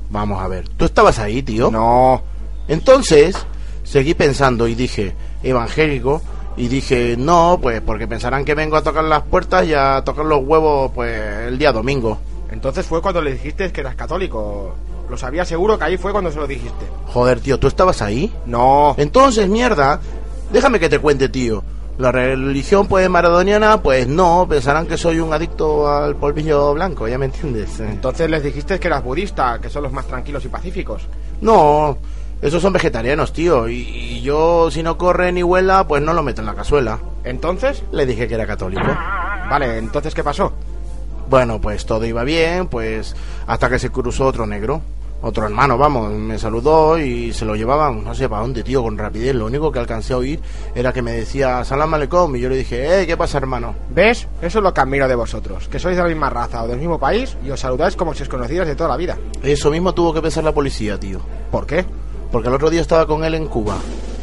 Vamos 0.08 0.42
a 0.42 0.48
ver. 0.48 0.68
¿Tú 0.68 0.86
estabas 0.86 1.18
ahí, 1.18 1.42
tío? 1.42 1.70
No. 1.70 2.22
Entonces, 2.66 3.36
seguí 3.84 4.14
pensando 4.14 4.66
y 4.66 4.74
dije, 4.74 5.14
evangélico, 5.42 6.22
y 6.56 6.68
dije, 6.68 7.16
no, 7.16 7.58
pues 7.60 7.80
porque 7.80 8.08
pensarán 8.08 8.44
que 8.44 8.54
vengo 8.54 8.76
a 8.76 8.82
tocar 8.82 9.04
las 9.04 9.22
puertas 9.22 9.66
y 9.66 9.74
a 9.74 10.02
tocar 10.04 10.24
los 10.24 10.42
huevos, 10.44 10.90
pues 10.94 11.46
el 11.46 11.58
día 11.58 11.72
domingo. 11.72 12.18
Entonces 12.50 12.84
fue 12.84 13.00
cuando 13.00 13.22
le 13.22 13.32
dijiste 13.32 13.70
que 13.72 13.80
eras 13.80 13.94
católico. 13.94 14.74
Lo 15.10 15.16
sabía 15.16 15.44
seguro 15.44 15.76
que 15.78 15.84
ahí 15.84 15.96
fue 15.98 16.12
cuando 16.12 16.30
se 16.30 16.38
lo 16.38 16.46
dijiste. 16.46 16.86
Joder, 17.06 17.40
tío, 17.40 17.58
¿tú 17.58 17.66
estabas 17.66 18.00
ahí? 18.00 18.32
No. 18.46 18.94
Entonces, 18.96 19.48
mierda, 19.48 20.00
déjame 20.52 20.78
que 20.78 20.88
te 20.88 21.00
cuente, 21.00 21.28
tío. 21.28 21.62
La 21.98 22.12
religión, 22.12 22.86
pues, 22.86 23.10
maradoniana, 23.10 23.82
pues 23.82 24.06
no, 24.08 24.46
pensarán 24.48 24.86
que 24.86 24.96
soy 24.96 25.18
un 25.20 25.32
adicto 25.34 25.90
al 25.92 26.16
polvillo 26.16 26.72
blanco, 26.72 27.06
¿ya 27.08 27.18
me 27.18 27.26
entiendes? 27.26 27.78
Eh, 27.80 27.88
Entonces 27.90 28.30
les 28.30 28.42
dijiste 28.42 28.78
que 28.80 28.86
eras 28.88 29.04
budista, 29.04 29.58
que 29.60 29.68
son 29.68 29.82
los 29.82 29.92
más 29.92 30.06
tranquilos 30.06 30.42
y 30.44 30.48
pacíficos. 30.48 31.02
No, 31.42 31.98
esos 32.40 32.62
son 32.62 32.72
vegetarianos, 32.72 33.32
tío, 33.34 33.68
y, 33.68 33.80
y 33.80 34.22
yo, 34.22 34.70
si 34.70 34.82
no 34.82 34.96
corre 34.96 35.30
ni 35.32 35.42
huela, 35.42 35.86
pues 35.86 36.02
no 36.02 36.14
lo 36.14 36.22
meto 36.22 36.40
en 36.40 36.46
la 36.46 36.54
cazuela. 36.54 37.00
Entonces, 37.24 37.82
Le 37.92 38.06
dije 38.06 38.26
que 38.28 38.34
era 38.34 38.46
católico. 38.46 38.86
vale, 39.50 39.76
entonces 39.76 40.14
¿qué 40.14 40.24
pasó? 40.24 40.52
Bueno, 41.28 41.60
pues 41.60 41.84
todo 41.84 42.06
iba 42.06 42.24
bien, 42.24 42.66
pues 42.68 43.14
hasta 43.46 43.68
que 43.68 43.78
se 43.78 43.90
cruzó 43.90 44.24
otro 44.26 44.46
negro. 44.46 44.80
Otro 45.22 45.44
hermano, 45.44 45.76
vamos, 45.76 46.10
me 46.12 46.38
saludó 46.38 46.98
y 46.98 47.32
se 47.34 47.44
lo 47.44 47.54
llevaban, 47.54 48.02
no 48.02 48.14
sé 48.14 48.26
para 48.26 48.40
dónde, 48.40 48.62
tío, 48.62 48.82
con 48.82 48.96
rapidez. 48.96 49.34
Lo 49.34 49.46
único 49.46 49.70
que 49.70 49.78
alcancé 49.78 50.14
a 50.14 50.16
oír 50.16 50.40
era 50.74 50.94
que 50.94 51.02
me 51.02 51.12
decía 51.12 51.62
Salam 51.62 51.92
Aleikum 51.92 52.34
y 52.36 52.40
yo 52.40 52.48
le 52.48 52.56
dije, 52.56 53.02
eh, 53.02 53.06
¿qué 53.06 53.18
pasa, 53.18 53.36
hermano? 53.36 53.74
¿Ves? 53.90 54.26
Eso 54.40 54.58
es 54.58 54.62
lo 54.62 54.72
que 54.72 54.80
admiro 54.80 55.06
de 55.08 55.14
vosotros, 55.14 55.68
que 55.68 55.78
sois 55.78 55.94
de 55.94 56.02
la 56.02 56.08
misma 56.08 56.30
raza 56.30 56.62
o 56.62 56.68
del 56.68 56.78
mismo 56.78 56.98
país 56.98 57.36
y 57.44 57.50
os 57.50 57.60
saludáis 57.60 57.96
como 57.96 58.14
si 58.14 58.22
os 58.22 58.30
conocierais 58.30 58.68
de 58.68 58.76
toda 58.76 58.88
la 58.88 58.96
vida. 58.96 59.18
Eso 59.42 59.70
mismo 59.70 59.92
tuvo 59.92 60.14
que 60.14 60.22
pensar 60.22 60.42
la 60.42 60.54
policía, 60.54 60.98
tío. 60.98 61.20
¿Por 61.50 61.66
qué? 61.66 61.84
Porque 62.32 62.48
el 62.48 62.54
otro 62.54 62.70
día 62.70 62.80
estaba 62.80 63.06
con 63.06 63.22
él 63.22 63.34
en 63.34 63.46
Cuba. 63.46 63.76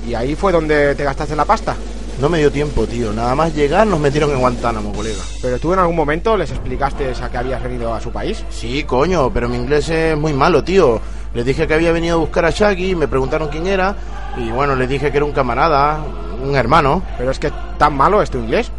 ¿Y 0.07 0.15
ahí 0.15 0.35
fue 0.35 0.51
donde 0.51 0.95
te 0.95 1.03
gastaste 1.03 1.35
la 1.35 1.45
pasta? 1.45 1.75
No 2.19 2.29
me 2.29 2.39
dio 2.39 2.51
tiempo, 2.51 2.87
tío. 2.87 3.13
Nada 3.13 3.35
más 3.35 3.53
llegar 3.53 3.85
nos 3.85 3.99
metieron 3.99 4.31
en 4.31 4.39
Guantánamo, 4.39 4.91
colega. 4.91 5.21
¿Pero 5.39 5.59
tú 5.59 5.73
en 5.73 5.79
algún 5.79 5.95
momento 5.95 6.35
les 6.35 6.49
explicaste 6.49 7.13
a 7.21 7.29
que 7.29 7.37
habías 7.37 7.61
venido 7.61 7.93
a 7.93 8.01
su 8.01 8.11
país? 8.11 8.43
Sí, 8.49 8.83
coño, 8.83 9.29
pero 9.31 9.47
mi 9.47 9.57
inglés 9.57 9.87
es 9.89 10.17
muy 10.17 10.33
malo, 10.33 10.63
tío. 10.63 10.99
Les 11.35 11.45
dije 11.45 11.67
que 11.67 11.75
había 11.75 11.91
venido 11.91 12.15
a 12.15 12.19
buscar 12.19 12.45
a 12.45 12.49
Shaggy, 12.49 12.95
me 12.95 13.07
preguntaron 13.07 13.49
quién 13.49 13.67
era, 13.67 13.95
y 14.35 14.49
bueno, 14.49 14.75
les 14.75 14.89
dije 14.89 15.11
que 15.11 15.17
era 15.17 15.25
un 15.25 15.31
camarada, 15.31 15.99
un 16.43 16.55
hermano. 16.55 17.03
¿Pero 17.19 17.29
es 17.29 17.37
que 17.37 17.51
tan 17.77 17.95
malo 17.95 18.23
es 18.23 18.31
tu 18.31 18.39
inglés? 18.39 18.71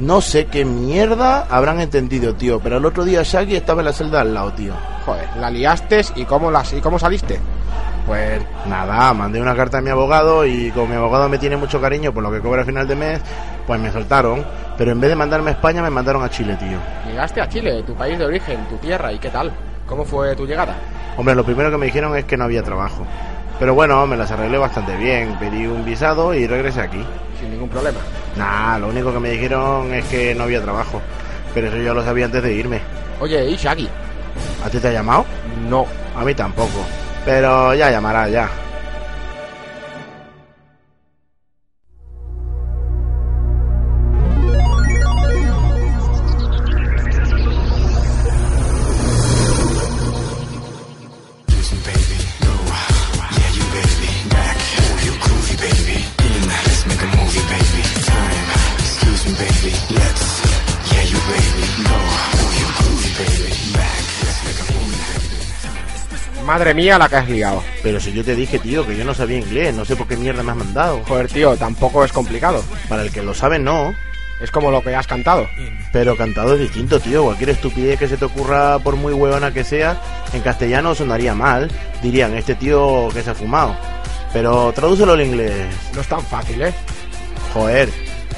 No 0.00 0.20
sé 0.20 0.46
qué 0.46 0.64
mierda 0.64 1.46
habrán 1.48 1.80
entendido, 1.80 2.34
tío, 2.34 2.58
pero 2.58 2.78
el 2.78 2.84
otro 2.84 3.04
día 3.04 3.22
Shaggy 3.22 3.54
estaba 3.54 3.80
en 3.82 3.86
la 3.86 3.92
celda 3.92 4.22
al 4.22 4.34
lado, 4.34 4.52
tío. 4.52 4.74
Joder, 5.04 5.28
la 5.38 5.50
liaste 5.50 6.00
y 6.16 6.24
cómo, 6.24 6.50
las, 6.50 6.72
y 6.72 6.80
cómo 6.80 6.98
saliste. 6.98 7.38
Pues 8.06 8.40
nada, 8.66 9.12
mandé 9.12 9.40
una 9.40 9.56
carta 9.56 9.78
a 9.78 9.80
mi 9.80 9.90
abogado 9.90 10.46
y 10.46 10.70
como 10.70 10.86
mi 10.86 10.94
abogado 10.94 11.28
me 11.28 11.38
tiene 11.38 11.56
mucho 11.56 11.80
cariño 11.80 12.12
por 12.12 12.22
lo 12.22 12.30
que 12.30 12.40
cobra 12.40 12.62
a 12.62 12.64
final 12.64 12.86
de 12.86 12.94
mes, 12.94 13.20
pues 13.66 13.80
me 13.80 13.90
soltaron. 13.90 14.44
Pero 14.78 14.92
en 14.92 15.00
vez 15.00 15.10
de 15.10 15.16
mandarme 15.16 15.50
a 15.50 15.54
España, 15.54 15.82
me 15.82 15.90
mandaron 15.90 16.22
a 16.22 16.30
Chile, 16.30 16.56
tío. 16.56 16.78
Llegaste 17.06 17.40
a 17.40 17.48
Chile, 17.48 17.82
tu 17.82 17.94
país 17.94 18.18
de 18.18 18.26
origen, 18.26 18.64
tu 18.68 18.76
tierra, 18.76 19.12
¿y 19.12 19.18
qué 19.18 19.30
tal? 19.30 19.52
¿Cómo 19.86 20.04
fue 20.04 20.36
tu 20.36 20.46
llegada? 20.46 20.74
Hombre, 21.16 21.34
lo 21.34 21.44
primero 21.44 21.70
que 21.70 21.78
me 21.78 21.86
dijeron 21.86 22.16
es 22.16 22.24
que 22.24 22.36
no 22.36 22.44
había 22.44 22.62
trabajo. 22.62 23.04
Pero 23.58 23.74
bueno, 23.74 24.06
me 24.06 24.16
las 24.16 24.30
arreglé 24.30 24.58
bastante 24.58 24.96
bien. 24.96 25.36
Pedí 25.38 25.66
un 25.66 25.84
visado 25.84 26.34
y 26.34 26.46
regresé 26.46 26.82
aquí. 26.82 27.02
Sin 27.40 27.50
ningún 27.50 27.68
problema. 27.68 27.98
Nah, 28.36 28.78
lo 28.78 28.88
único 28.88 29.12
que 29.12 29.18
me 29.18 29.30
dijeron 29.30 29.92
es 29.94 30.04
que 30.06 30.34
no 30.34 30.44
había 30.44 30.62
trabajo. 30.62 31.00
Pero 31.54 31.68
eso 31.68 31.78
ya 31.78 31.94
lo 31.94 32.04
sabía 32.04 32.26
antes 32.26 32.42
de 32.42 32.52
irme. 32.52 32.80
Oye, 33.18 33.48
¿y 33.48 33.56
Shaggy? 33.56 33.88
¿A 34.64 34.68
ti 34.68 34.78
te 34.78 34.88
ha 34.88 34.92
llamado? 34.92 35.24
No. 35.70 35.86
A 36.14 36.22
mí 36.22 36.34
tampoco. 36.34 36.84
Pero 37.26 37.74
ya 37.74 37.90
llamará, 37.90 38.28
ya. 38.28 38.65
Madre 66.66 66.82
mía, 66.82 66.98
la 66.98 67.08
que 67.08 67.14
has 67.14 67.28
liado. 67.28 67.62
Pero 67.80 68.00
si 68.00 68.12
yo 68.12 68.24
te 68.24 68.34
dije, 68.34 68.58
tío, 68.58 68.84
que 68.84 68.96
yo 68.96 69.04
no 69.04 69.14
sabía 69.14 69.38
inglés, 69.38 69.72
no 69.72 69.84
sé 69.84 69.94
por 69.94 70.08
qué 70.08 70.16
mierda 70.16 70.42
me 70.42 70.50
has 70.50 70.56
mandado. 70.56 71.00
Joder, 71.06 71.28
tío, 71.28 71.56
tampoco 71.56 72.04
es 72.04 72.10
complicado. 72.10 72.60
Para 72.88 73.02
el 73.02 73.12
que 73.12 73.22
lo 73.22 73.34
sabe, 73.34 73.60
no. 73.60 73.94
Es 74.40 74.50
como 74.50 74.72
lo 74.72 74.82
que 74.82 74.92
has 74.92 75.06
cantado. 75.06 75.48
Pero 75.92 76.16
cantado 76.16 76.54
es 76.54 76.60
distinto, 76.60 76.98
tío. 76.98 77.22
Cualquier 77.22 77.50
estupidez 77.50 78.00
que 78.00 78.08
se 78.08 78.16
te 78.16 78.24
ocurra, 78.24 78.80
por 78.80 78.96
muy 78.96 79.12
huevona 79.12 79.52
que 79.52 79.62
sea, 79.62 80.00
en 80.32 80.40
castellano 80.40 80.92
sonaría 80.96 81.36
mal. 81.36 81.70
Dirían, 82.02 82.34
este 82.34 82.56
tío 82.56 83.10
que 83.14 83.22
se 83.22 83.30
ha 83.30 83.34
fumado. 83.36 83.76
Pero 84.32 84.72
tradúcelo 84.72 85.12
al 85.12 85.22
inglés. 85.22 85.68
No 85.94 86.00
es 86.00 86.08
tan 86.08 86.22
fácil, 86.22 86.62
¿eh? 86.62 86.74
Joder, 87.54 87.90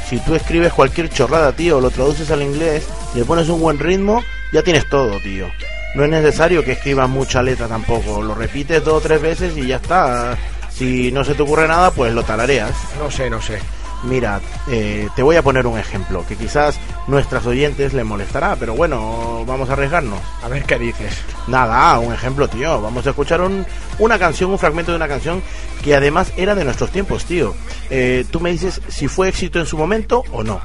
si 0.06 0.18
tú 0.18 0.34
escribes 0.34 0.74
cualquier 0.74 1.08
chorrada, 1.08 1.52
tío, 1.52 1.80
lo 1.80 1.90
traduces 1.90 2.30
al 2.30 2.42
inglés, 2.42 2.86
le 3.14 3.24
pones 3.24 3.48
un 3.48 3.62
buen 3.62 3.78
ritmo, 3.78 4.22
ya 4.52 4.62
tienes 4.62 4.86
todo, 4.90 5.18
tío. 5.20 5.46
No 5.94 6.04
es 6.04 6.10
necesario 6.10 6.62
que 6.64 6.72
escribas 6.72 7.08
mucha 7.08 7.42
letra 7.42 7.66
tampoco. 7.66 8.22
Lo 8.22 8.34
repites 8.34 8.84
dos 8.84 8.94
o 8.94 9.00
tres 9.00 9.20
veces 9.20 9.56
y 9.56 9.66
ya 9.66 9.76
está. 9.76 10.36
Si 10.70 11.10
no 11.12 11.24
se 11.24 11.34
te 11.34 11.42
ocurre 11.42 11.66
nada, 11.66 11.90
pues 11.90 12.12
lo 12.12 12.22
tarareas. 12.22 12.72
No 12.98 13.10
sé, 13.10 13.28
no 13.30 13.40
sé. 13.42 13.58
Mira, 14.04 14.40
eh, 14.70 15.08
te 15.16 15.24
voy 15.24 15.34
a 15.34 15.42
poner 15.42 15.66
un 15.66 15.76
ejemplo 15.76 16.24
que 16.28 16.36
quizás 16.36 16.78
nuestras 17.08 17.44
oyentes 17.46 17.94
les 17.94 18.04
molestará, 18.04 18.54
pero 18.54 18.74
bueno, 18.74 19.42
vamos 19.44 19.68
a 19.70 19.72
arriesgarnos. 19.72 20.20
A 20.44 20.46
ver 20.46 20.62
qué 20.62 20.78
dices. 20.78 21.12
Nada, 21.48 21.98
un 21.98 22.12
ejemplo, 22.14 22.46
tío. 22.46 22.80
Vamos 22.80 23.04
a 23.08 23.10
escuchar 23.10 23.40
un- 23.40 23.66
una 23.98 24.16
canción, 24.16 24.52
un 24.52 24.58
fragmento 24.58 24.92
de 24.92 24.96
una 24.96 25.08
canción 25.08 25.42
que 25.82 25.96
además 25.96 26.32
era 26.36 26.54
de 26.54 26.64
nuestros 26.64 26.90
tiempos, 26.92 27.24
tío. 27.24 27.56
Eh, 27.90 28.24
tú 28.30 28.38
me 28.38 28.52
dices 28.52 28.80
si 28.86 29.08
fue 29.08 29.30
éxito 29.30 29.58
en 29.58 29.66
su 29.66 29.76
momento 29.76 30.22
o 30.30 30.44
no. 30.44 30.60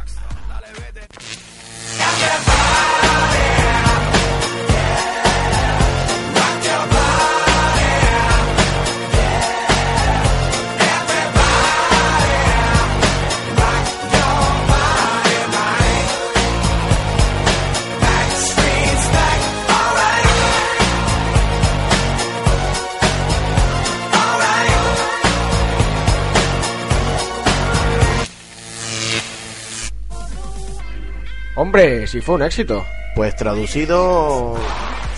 Hombre, 31.73 32.05
si 32.05 32.21
fue 32.21 32.35
un 32.35 32.43
éxito. 32.43 32.85
Pues 33.15 33.35
traducido, 33.35 34.53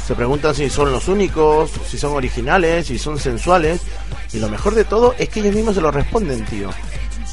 se 0.08 0.16
preguntan 0.16 0.56
si 0.56 0.70
son 0.70 0.90
los 0.90 1.10
únicos, 1.10 1.70
si 1.86 1.98
son 1.98 2.14
originales, 2.14 2.88
si 2.88 2.98
son 2.98 3.20
sensuales. 3.20 3.82
Y 4.32 4.40
lo 4.40 4.48
mejor 4.48 4.74
de 4.74 4.86
todo 4.86 5.14
es 5.20 5.28
que 5.28 5.42
ellos 5.42 5.54
mismos 5.54 5.76
se 5.76 5.82
lo 5.82 5.92
responden, 5.92 6.46
tío. 6.46 6.70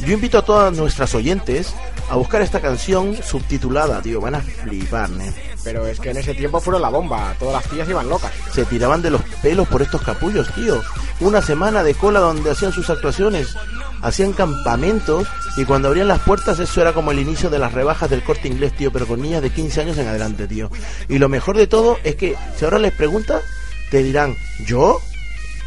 Yo 0.01 0.15
invito 0.15 0.39
a 0.39 0.45
todas 0.45 0.77
nuestras 0.77 1.15
oyentes 1.15 1.73
a 2.11 2.17
buscar 2.17 2.43
esta 2.43 2.61
canción 2.61 3.17
subtitulada, 3.23 4.03
tío. 4.03 4.21
Van 4.21 4.35
a 4.35 4.41
flipar, 4.41 5.09
¿eh? 5.21 5.33
Pero 5.63 5.87
es 5.87 6.01
que 6.01 6.11
en 6.11 6.17
ese 6.17 6.35
tiempo 6.35 6.61
fueron 6.61 6.83
la 6.83 6.89
bomba. 6.89 7.33
Todas 7.39 7.63
las 7.63 7.73
tías 7.73 7.89
iban 7.89 8.09
locas. 8.09 8.33
Se 8.53 8.65
tiraban 8.65 9.03
de 9.03 9.11
los 9.11 9.23
pelos 9.41 9.69
por 9.69 9.83
estos 9.83 10.03
capullos, 10.03 10.53
tío. 10.53 10.83
Una 11.21 11.41
semana 11.41 11.85
de 11.85 11.95
cola 11.95 12.19
donde 12.19 12.51
hacían 12.51 12.73
sus 12.73 12.91
actuaciones. 12.91 13.55
Hacían 14.03 14.33
campamentos 14.33 15.27
y 15.57 15.65
cuando 15.65 15.89
abrían 15.89 16.09
las 16.09 16.21
puertas 16.21 16.59
eso 16.59 16.81
era 16.81 16.93
como 16.93 17.13
el 17.13 17.19
inicio 17.21 17.49
de 17.51 17.59
las 17.59 17.73
rebajas 17.73 18.11
del 18.11 18.23
corte 18.23 18.49
inglés, 18.49 18.75
tío, 18.77 18.93
pero 18.93 19.07
con 19.07 19.23
niñas 19.23 19.43
de 19.43 19.51
15 19.51 19.81
años 19.81 19.99
en 19.99 20.09
adelante, 20.09 20.47
tío. 20.47 20.71
Y 21.09 21.19
lo 21.19 21.29
mejor 21.29 21.57
de 21.57 21.67
todo 21.67 21.99
es 22.05 22.17
que 22.17 22.37
si 22.57 22.65
ahora 22.65 22.79
les 22.79 22.93
preguntas, 22.93 23.43
te 23.91 24.03
dirán, 24.03 24.37
¿yo? 24.67 25.01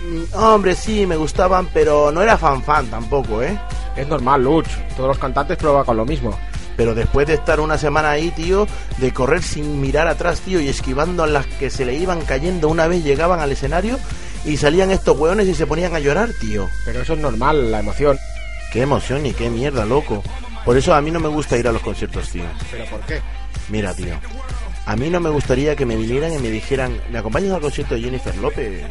Mm, 0.01 0.36
Hombre, 0.38 0.75
sí, 0.75 1.06
me 1.06 1.15
gustaban, 1.15 1.70
pero 1.74 2.12
no 2.12 2.22
era 2.22 2.38
fan 2.38 2.62
fan 2.63 2.88
tampoco, 2.88 3.42
¿eh? 3.42 3.60
Es 3.96 4.08
normal, 4.08 4.44
Luch. 4.44 4.68
Todos 4.98 5.10
los 5.10 5.18
cantantes 5.20 5.58
prueban 5.58 5.86
con 5.86 5.96
lo 5.98 6.06
mismo. 6.06 6.38
Pero 6.75 6.94
después 6.94 7.25
de 7.27 7.36
estar 7.36 7.60
una 7.62 7.77
semana 7.77 8.12
ahí, 8.12 8.32
tío, 8.32 8.68
de 8.98 9.13
correr 9.13 9.42
sin 9.42 9.80
mirar 9.80 10.08
atrás, 10.08 10.42
tío, 10.42 10.60
y 10.60 10.68
esquivando 10.68 11.24
a 11.24 11.27
las 11.27 11.46
que 11.46 11.70
se 11.70 11.86
le 11.86 11.96
iban 11.96 12.22
cayendo 12.22 12.68
una 12.68 12.88
vez 12.88 13.04
llegaban 13.04 13.39
al 13.39 13.54
escenario 13.54 13.98
y 14.46 14.58
salían 14.58 14.92
estos 14.92 15.18
hueones 15.18 15.48
y 15.48 15.56
se 15.56 15.66
ponían 15.68 15.96
a 15.96 16.00
llorar, 16.00 16.30
tío. 16.40 16.70
Pero 16.86 17.02
eso 17.02 17.14
es 17.14 17.20
normal, 17.20 17.72
la 17.72 17.80
emoción. 17.80 18.18
Qué 18.72 18.82
emoción 18.82 19.25
y 19.25 19.34
qué 19.34 19.50
mierda, 19.50 19.86
loco. 19.86 20.24
Por 20.64 20.78
eso 20.78 20.94
a 20.94 21.02
mí 21.02 21.12
no 21.12 21.20
me 21.20 21.28
gusta 21.30 21.58
ir 21.58 21.68
a 21.68 21.72
los 21.72 21.82
conciertos, 21.82 22.30
tío. 22.30 22.44
¿Pero 22.72 22.86
por 22.86 23.00
qué? 23.02 23.22
Mira, 23.70 23.94
tío. 23.94 24.16
A 24.86 24.96
mí 24.96 25.10
no 25.10 25.20
me 25.20 25.30
gustaría 25.30 25.75
que 25.75 25.86
me 25.86 25.96
vinieran 25.96 26.34
y 26.34 26.38
me 26.40 26.50
dijeran, 26.50 27.00
¿me 27.12 27.18
acompañas 27.18 27.54
al 27.54 27.62
concierto 27.62 27.96
de 27.96 28.02
Jennifer 28.02 28.36
López? 28.38 28.84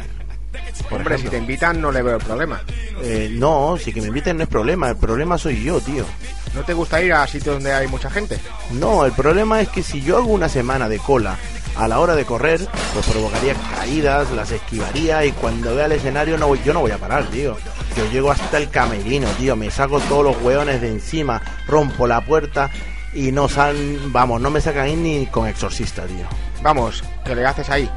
Por 0.89 0.99
Hombre, 0.99 1.15
si 1.15 1.21
ejemplo. 1.21 1.31
te 1.31 1.37
invitan 1.37 1.81
no 1.81 1.91
le 1.91 2.01
veo 2.01 2.17
el 2.17 2.23
problema. 2.23 2.61
Eh, 3.01 3.29
no, 3.31 3.77
si 3.81 3.91
que 3.93 4.01
me 4.01 4.07
inviten 4.07 4.37
no 4.37 4.43
es 4.43 4.49
problema, 4.49 4.89
el 4.89 4.97
problema 4.97 5.37
soy 5.37 5.63
yo, 5.63 5.79
tío. 5.79 6.05
¿No 6.53 6.63
te 6.63 6.73
gusta 6.73 7.01
ir 7.01 7.13
a 7.13 7.25
sitios 7.27 7.55
donde 7.55 7.73
hay 7.73 7.87
mucha 7.87 8.09
gente? 8.09 8.37
No, 8.71 9.05
el 9.05 9.11
problema 9.13 9.61
es 9.61 9.69
que 9.69 9.83
si 9.83 10.01
yo 10.01 10.17
hago 10.17 10.27
una 10.31 10.47
semana 10.49 10.87
de 10.87 10.99
cola 10.99 11.37
a 11.77 11.87
la 11.87 11.99
hora 11.99 12.15
de 12.15 12.25
correr, 12.25 12.67
pues 12.93 13.05
provocaría 13.07 13.53
caídas, 13.75 14.31
las 14.31 14.51
esquivaría 14.51 15.25
y 15.25 15.31
cuando 15.33 15.75
vea 15.75 15.85
el 15.85 15.93
escenario 15.93 16.37
no 16.37 16.47
voy, 16.47 16.59
yo 16.63 16.73
no 16.73 16.81
voy 16.81 16.91
a 16.91 16.97
parar, 16.97 17.25
tío. 17.25 17.57
Yo 17.97 18.11
llego 18.11 18.31
hasta 18.31 18.57
el 18.57 18.69
camerino, 18.69 19.27
tío, 19.37 19.55
me 19.55 19.71
saco 19.71 19.99
todos 20.01 20.23
los 20.23 20.41
hueones 20.41 20.81
de 20.81 20.89
encima, 20.89 21.41
rompo 21.67 22.07
la 22.07 22.21
puerta 22.21 22.69
y 23.13 23.31
no 23.31 23.47
salen, 23.47 24.11
vamos, 24.11 24.41
no 24.41 24.49
me 24.49 24.61
sacan 24.61 24.85
ahí 24.85 24.95
ni 24.95 25.25
con 25.27 25.47
exorcista, 25.47 26.03
tío. 26.03 26.25
Vamos, 26.61 27.03
¿qué 27.23 27.35
le 27.35 27.45
haces 27.45 27.69
ahí? 27.69 27.89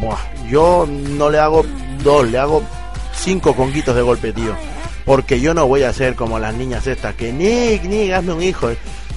Buah, 0.00 0.18
yo 0.48 0.86
no 0.88 1.30
le 1.30 1.38
hago 1.38 1.64
dos, 2.02 2.28
le 2.28 2.38
hago 2.38 2.62
cinco 3.14 3.54
conguitos 3.54 3.94
de 3.94 4.02
golpe, 4.02 4.32
tío. 4.32 4.54
Porque 5.04 5.40
yo 5.40 5.54
no 5.54 5.66
voy 5.66 5.82
a 5.82 5.92
ser 5.92 6.14
como 6.14 6.38
las 6.38 6.54
niñas 6.54 6.86
estas 6.86 7.14
que, 7.14 7.32
Nick, 7.32 7.84
Nick, 7.84 8.12
hazme 8.12 8.32
un 8.32 8.42
hijo. 8.42 8.70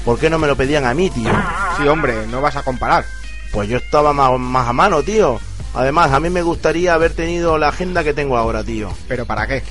¿Por 0.06 0.20
qué 0.20 0.30
no 0.30 0.40
me 0.40 0.48
lo 0.48 0.56
pedían 0.56 0.86
a 0.86 0.94
mí, 0.94 1.10
tío? 1.10 1.30
Sí, 1.78 1.88
hombre, 1.88 2.26
no 2.28 2.42
vas 2.42 2.56
a 2.56 2.64
comparar. 2.64 3.06
Pues 3.54 3.70
yo 3.70 3.78
estaba 3.78 4.14
más, 4.14 4.38
más 4.40 4.68
a 4.68 4.74
mano, 4.74 5.04
tío. 5.04 5.40
Además, 5.76 6.12
a 6.12 6.20
mí 6.20 6.30
me 6.30 6.42
gustaría 6.42 6.96
haber 6.96 7.14
tenido 7.14 7.58
la 7.58 7.70
agenda 7.70 8.04
que 8.04 8.14
tengo 8.14 8.36
ahora, 8.36 8.64
tío. 8.64 8.92
¿Pero 9.08 9.26
para 9.26 9.48
qué? 9.48 9.64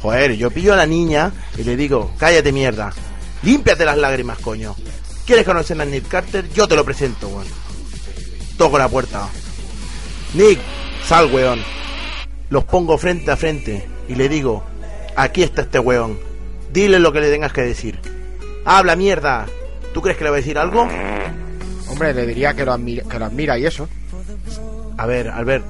Joder, 0.00 0.36
yo 0.36 0.50
pillo 0.50 0.72
a 0.72 0.76
la 0.76 0.86
niña 0.86 1.32
y 1.58 1.64
le 1.64 1.76
digo, 1.76 2.12
cállate 2.16 2.52
mierda. 2.52 2.92
Límpiate 3.42 3.84
las 3.84 3.98
lágrimas, 3.98 4.38
coño. 4.38 4.76
¿Quieres 5.26 5.44
conocer 5.44 5.80
a 5.80 5.84
Nick 5.84 6.08
Carter? 6.08 6.48
Yo 6.50 6.68
te 6.68 6.76
lo 6.76 6.84
presento, 6.84 7.28
weón. 7.28 7.46
Toco 8.56 8.78
la 8.78 8.88
puerta. 8.88 9.28
Nick, 10.34 10.60
sal, 11.04 11.32
weón. 11.32 11.60
Los 12.50 12.64
pongo 12.64 12.98
frente 12.98 13.30
a 13.32 13.36
frente 13.36 13.88
y 14.08 14.14
le 14.14 14.28
digo, 14.28 14.64
aquí 15.16 15.42
está 15.42 15.62
este 15.62 15.80
weón. 15.80 16.20
Dile 16.72 17.00
lo 17.00 17.12
que 17.12 17.20
le 17.20 17.30
tengas 17.30 17.52
que 17.52 17.62
decir. 17.62 17.98
Habla, 18.64 18.94
mierda. 18.94 19.46
¿Tú 19.92 20.02
crees 20.02 20.18
que 20.18 20.24
le 20.24 20.30
va 20.30 20.36
a 20.36 20.40
decir 20.40 20.58
algo? 20.58 20.88
Hombre, 21.94 22.12
le 22.12 22.26
diría 22.26 22.54
que 22.54 22.64
lo, 22.64 22.72
admira, 22.72 23.04
que 23.08 23.20
lo 23.20 23.24
admira 23.26 23.56
y 23.56 23.66
eso. 23.66 23.88
A 24.98 25.06
ver, 25.06 25.28
Albert, 25.28 25.64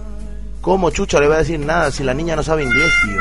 ¿cómo 0.62 0.88
Chucho 0.88 1.20
le 1.20 1.28
va 1.28 1.34
a 1.34 1.40
decir 1.40 1.60
nada 1.60 1.90
si 1.90 2.02
la 2.02 2.14
niña 2.14 2.34
no 2.34 2.42
sabe 2.42 2.62
inglés, 2.62 2.90
tío? 3.04 3.20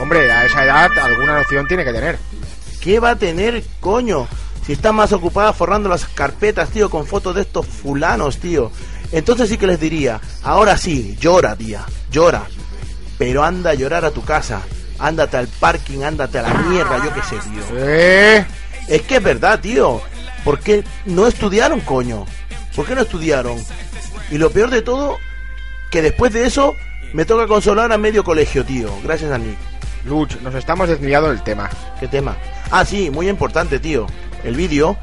Hombre, 0.00 0.30
a 0.30 0.46
esa 0.46 0.62
edad 0.62 0.88
alguna 1.02 1.38
noción 1.38 1.66
tiene 1.66 1.84
que 1.84 1.92
tener. 1.92 2.16
¿Qué 2.80 3.00
va 3.00 3.10
a 3.10 3.16
tener, 3.16 3.60
coño? 3.80 4.28
Si 4.64 4.74
está 4.74 4.92
más 4.92 5.12
ocupada 5.12 5.52
forrando 5.52 5.88
las 5.88 6.04
carpetas, 6.04 6.68
tío, 6.70 6.90
con 6.90 7.08
fotos 7.08 7.34
de 7.34 7.40
estos 7.40 7.66
fulanos, 7.66 8.38
tío. 8.38 8.70
Entonces 9.10 9.48
sí 9.48 9.58
que 9.58 9.66
les 9.66 9.80
diría, 9.80 10.20
ahora 10.44 10.76
sí, 10.76 11.16
llora, 11.18 11.56
tía, 11.56 11.84
llora. 12.12 12.44
Pero 13.18 13.42
anda 13.42 13.70
a 13.70 13.74
llorar 13.74 14.04
a 14.04 14.12
tu 14.12 14.22
casa. 14.22 14.62
Ándate 15.00 15.38
al 15.38 15.48
parking, 15.48 16.04
ándate 16.04 16.38
a 16.38 16.42
la 16.42 16.54
mierda, 16.54 17.04
yo 17.04 17.12
qué 17.12 17.22
sé, 17.22 17.36
tío. 17.50 17.62
¿Eh? 17.76 18.46
Es 18.86 19.02
que 19.02 19.16
es 19.16 19.22
verdad, 19.24 19.58
tío. 19.58 20.00
¿Por 20.46 20.60
qué 20.60 20.84
no 21.06 21.26
estudiaron, 21.26 21.80
coño? 21.80 22.24
¿Por 22.76 22.86
qué 22.86 22.94
no 22.94 23.00
estudiaron? 23.00 23.58
Y 24.30 24.38
lo 24.38 24.50
peor 24.50 24.70
de 24.70 24.80
todo, 24.80 25.18
que 25.90 26.02
después 26.02 26.32
de 26.32 26.46
eso 26.46 26.76
me 27.12 27.24
toca 27.24 27.48
consolar 27.48 27.90
a 27.90 27.98
medio 27.98 28.22
colegio, 28.22 28.64
tío. 28.64 28.88
Gracias 29.02 29.32
a 29.32 29.38
Nick. 29.38 29.58
Luch, 30.04 30.36
nos 30.42 30.54
estamos 30.54 30.88
desviando 30.88 31.30
del 31.30 31.42
tema. 31.42 31.68
¿Qué 31.98 32.06
tema? 32.06 32.36
Ah, 32.70 32.84
sí, 32.84 33.10
muy 33.10 33.28
importante, 33.28 33.80
tío. 33.80 34.06
El 34.44 34.54
vídeo. 34.54 34.96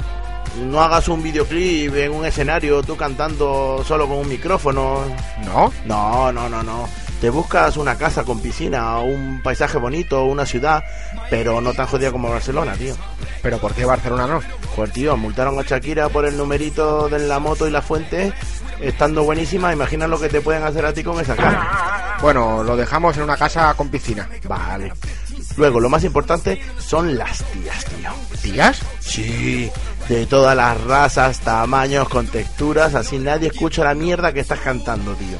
No 0.66 0.82
hagas 0.82 1.10
un 1.10 1.22
videoclip 1.22 1.94
en 1.94 2.14
un 2.14 2.26
escenario 2.26 2.82
tú 2.82 2.96
cantando 2.96 3.84
solo 3.86 4.08
con 4.08 4.20
un 4.20 4.30
micrófono. 4.30 5.02
¿No? 5.44 5.74
No, 5.84 6.32
no, 6.32 6.48
no, 6.48 6.64
no. 6.64 6.88
Te 7.20 7.30
buscas 7.30 7.76
una 7.76 7.98
casa 7.98 8.24
con 8.24 8.40
piscina, 8.40 9.00
un 9.00 9.42
paisaje 9.44 9.78
bonito, 9.78 10.24
una 10.24 10.46
ciudad, 10.46 10.86
pero 11.30 11.60
no 11.60 11.74
tan 11.74 11.88
jodida 11.88 12.14
como 12.14 12.30
Barcelona, 12.30 12.76
tío. 12.76 12.96
¿Pero 13.42 13.58
por 13.58 13.74
qué 13.74 13.84
Barcelona 13.84 14.26
no? 14.26 14.42
Pues 14.76 14.92
tío, 14.92 15.16
multaron 15.18 15.60
a 15.60 15.64
Shakira 15.64 16.10
por 16.10 16.26
el 16.26 16.36
numerito 16.36 17.08
de 17.08 17.20
la 17.20 17.40
moto 17.40 17.68
y 17.68 17.72
la 17.72 17.82
fuente, 17.82 18.34
estando 18.82 19.24
buenísima, 19.24 19.72
imagina 19.72 20.08
lo 20.08 20.20
que 20.20 20.30
te 20.30 20.42
pueden 20.42 20.64
hacer 20.64 20.86
a 20.86 20.94
ti 20.94 21.04
con 21.04 21.20
esa 21.20 21.36
cara. 21.36 22.18
Bueno, 22.22 22.64
lo 22.64 22.76
dejamos 22.76 23.16
en 23.18 23.24
una 23.24 23.38
casa 23.38 23.74
con 23.76 23.90
piscina. 23.90 24.28
Vale. 24.48 24.92
Luego, 25.58 25.80
lo 25.80 25.90
más 25.90 26.04
importante 26.04 26.60
son 26.80 27.16
las 27.18 27.44
tías, 27.52 27.86
tío. 27.86 28.10
¿Tías? 28.42 28.82
Sí, 29.00 29.70
de 30.10 30.26
todas 30.26 30.56
las 30.56 30.82
razas, 30.82 31.40
tamaños, 31.42 32.10
con 32.10 32.26
texturas, 32.28 32.96
así 32.96 33.20
nadie 33.20 33.50
escucha 33.50 33.84
la 33.84 33.94
mierda 33.94 34.34
que 34.34 34.40
estás 34.40 34.60
cantando, 34.60 35.14
tío. 35.14 35.38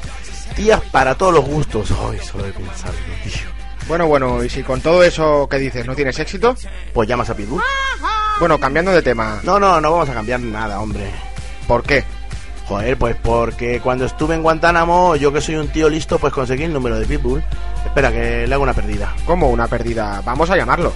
Tías 0.54 0.80
para 0.92 1.16
todos 1.16 1.34
los 1.34 1.44
gustos. 1.44 1.90
Ay, 1.90 2.20
solo 2.20 2.44
de 2.44 2.52
pensarlo, 2.52 3.00
tío. 3.24 3.54
Bueno, 3.88 4.06
bueno, 4.06 4.42
y 4.42 4.48
si 4.48 4.62
con 4.62 4.80
todo 4.80 5.02
eso 5.02 5.46
que 5.50 5.58
dices 5.58 5.84
no 5.86 5.94
tienes 5.94 6.18
éxito, 6.18 6.56
Pues 6.92 7.08
llamas 7.08 7.28
a 7.28 7.34
Pitbull. 7.34 7.60
Bueno, 8.38 8.58
cambiando 8.58 8.92
de 8.92 9.02
tema, 9.02 9.40
No, 9.42 9.58
no, 9.58 9.80
no 9.80 9.92
vamos 9.92 10.08
a 10.08 10.14
cambiar 10.14 10.40
nada, 10.40 10.80
hombre. 10.80 11.10
¿por 11.66 11.82
qué? 11.82 12.04
Joder, 12.66 12.96
pues 12.96 13.16
porque 13.22 13.80
cuando 13.80 14.06
estuve 14.06 14.34
en 14.34 14.42
Guantánamo, 14.42 15.16
yo 15.16 15.32
que 15.32 15.40
soy 15.40 15.56
un 15.56 15.68
tío 15.68 15.88
listo, 15.88 16.18
pues 16.18 16.32
conseguí 16.32 16.64
el 16.64 16.72
número 16.72 16.98
de 16.98 17.04
Pitbull. 17.06 17.42
Espera, 17.84 18.10
que 18.10 18.46
le 18.46 18.54
hago 18.54 18.62
una 18.62 18.72
perdida. 18.72 19.14
¿Cómo 19.26 19.50
una 19.50 19.66
pérdida? 19.68 20.22
Vamos 20.24 20.48
a 20.50 20.56
llamarlo. 20.56 20.92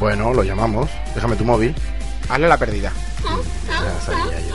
Bueno, 0.00 0.34
lo 0.34 0.42
llamamos. 0.42 0.90
Déjame 1.14 1.36
tu 1.36 1.44
móvil. 1.44 1.74
Hazle 2.28 2.48
la 2.48 2.56
pérdida. 2.58 2.92
Ya 3.68 4.00
sabía 4.04 4.40
yo. 4.48 4.54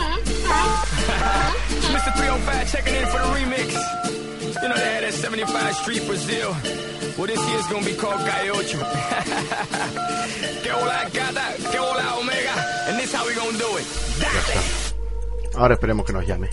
Mr. 1.94 2.14
305 2.16 2.72
checking 2.72 2.96
in 2.96 3.08
for 3.08 3.20
the 3.22 3.28
remix. 3.34 3.74
You 4.62 4.68
know 4.68 4.76
they 4.76 4.96
had 4.96 5.04
that 5.04 5.14
75 5.14 5.76
Street 5.76 6.06
Brazil. 6.06 6.54
Well, 7.18 7.26
this 7.26 7.50
year's 7.50 7.66
gonna 7.68 7.84
be 7.84 7.96
called 7.96 8.22
Calle 8.28 8.52
Ocho. 8.52 8.78
omega. 12.20 12.54
And 12.88 13.00
this 13.00 13.12
how 13.12 13.26
do 13.58 13.78
it. 13.78 13.86
Ahora 15.56 15.74
esperemos 15.74 16.06
que 16.06 16.14
nos 16.14 16.28
llame. 16.28 16.50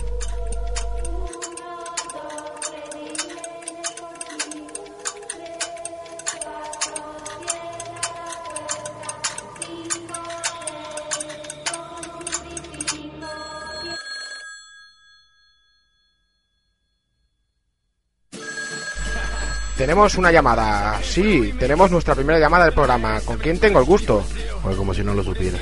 Tenemos 19.77 20.15
una 20.15 20.31
llamada. 20.31 20.99
Sí, 21.03 21.53
tenemos 21.59 21.91
nuestra 21.91 22.15
primera 22.15 22.39
llamada 22.39 22.65
del 22.65 22.73
programa. 22.73 23.19
¿Con 23.21 23.37
quién 23.37 23.59
tengo 23.59 23.79
el 23.79 23.85
gusto? 23.85 24.23
Joder, 24.61 24.77
como 24.77 24.93
si 24.93 25.03
no 25.03 25.13
lo 25.13 25.21
supieras. 25.21 25.61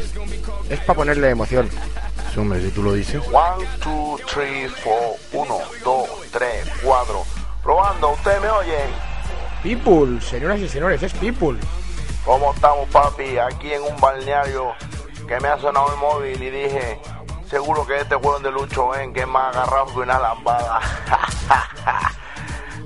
Es 0.69 0.79
para 0.81 0.97
ponerle 0.97 1.31
emoción. 1.31 1.67
Sí, 2.31 2.39
hombre, 2.39 2.61
si 2.61 2.69
tú 2.69 2.83
lo 2.83 2.93
dices. 2.93 3.21
One, 3.31 3.65
two, 3.81 4.17
three, 4.31 4.67
four. 4.67 5.15
Uno, 5.33 5.57
dos, 5.83 6.07
tres, 6.31 6.67
cuatro. 6.83 7.23
Probando, 7.63 8.11
¿usted 8.11 8.39
me 8.39 8.49
oye? 8.49 8.77
People, 9.63 10.21
señoras 10.21 10.59
y 10.59 10.69
señores, 10.69 11.01
es 11.01 11.13
People. 11.13 11.57
¿Cómo 12.23 12.53
estamos, 12.53 12.87
papi? 12.89 13.37
Aquí 13.37 13.73
en 13.73 13.81
un 13.81 13.99
balneario 13.99 14.73
que 15.27 15.39
me 15.39 15.47
ha 15.47 15.57
sonado 15.57 15.91
el 15.91 15.99
móvil 15.99 16.43
y 16.43 16.49
dije, 16.49 16.99
seguro 17.49 17.85
que 17.87 17.97
este 17.97 18.15
huevón 18.15 18.43
de 18.43 18.51
Lucho 18.51 18.89
ven 18.89 19.13
que 19.13 19.21
es 19.21 19.27
más 19.27 19.55
agarrado 19.55 19.87
que 19.87 19.99
una 19.99 20.19
lambada. 20.19 20.79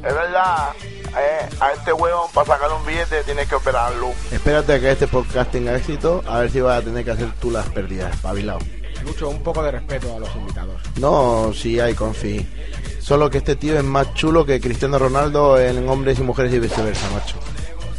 es 0.03 0.13
verdad, 0.13 0.73
eh, 1.21 1.49
a 1.59 1.71
este 1.71 1.93
huevón 1.93 2.29
para 2.33 2.47
sacar 2.47 2.71
un 2.71 2.85
billete 2.85 3.23
tienes 3.23 3.47
que 3.47 3.55
operarlo. 3.55 4.09
Espérate 4.31 4.73
a 4.73 4.79
que 4.79 4.91
este 4.91 5.07
podcast 5.07 5.51
tenga 5.51 5.75
éxito, 5.75 6.23
a 6.27 6.39
ver 6.39 6.51
si 6.51 6.61
vas 6.61 6.81
a 6.81 6.85
tener 6.85 7.03
que 7.03 7.11
hacer 7.11 7.31
tú 7.39 7.51
las 7.51 7.67
pérdidas, 7.69 8.13
espabilado. 8.13 8.59
Lucho, 9.03 9.29
un 9.29 9.41
poco 9.41 9.63
de 9.63 9.71
respeto 9.71 10.15
a 10.15 10.19
los 10.19 10.35
invitados. 10.35 10.81
No, 10.99 11.53
sí 11.53 11.79
hay, 11.79 11.93
confí. 11.93 12.45
Solo 12.99 13.29
que 13.29 13.37
este 13.37 13.55
tío 13.55 13.77
es 13.77 13.83
más 13.83 14.13
chulo 14.15 14.45
que 14.45 14.59
Cristiano 14.59 14.99
Ronaldo 14.99 15.59
en 15.59 15.87
hombres 15.87 16.19
y 16.19 16.23
mujeres 16.23 16.53
y 16.53 16.59
viceversa, 16.59 17.09
macho. 17.11 17.37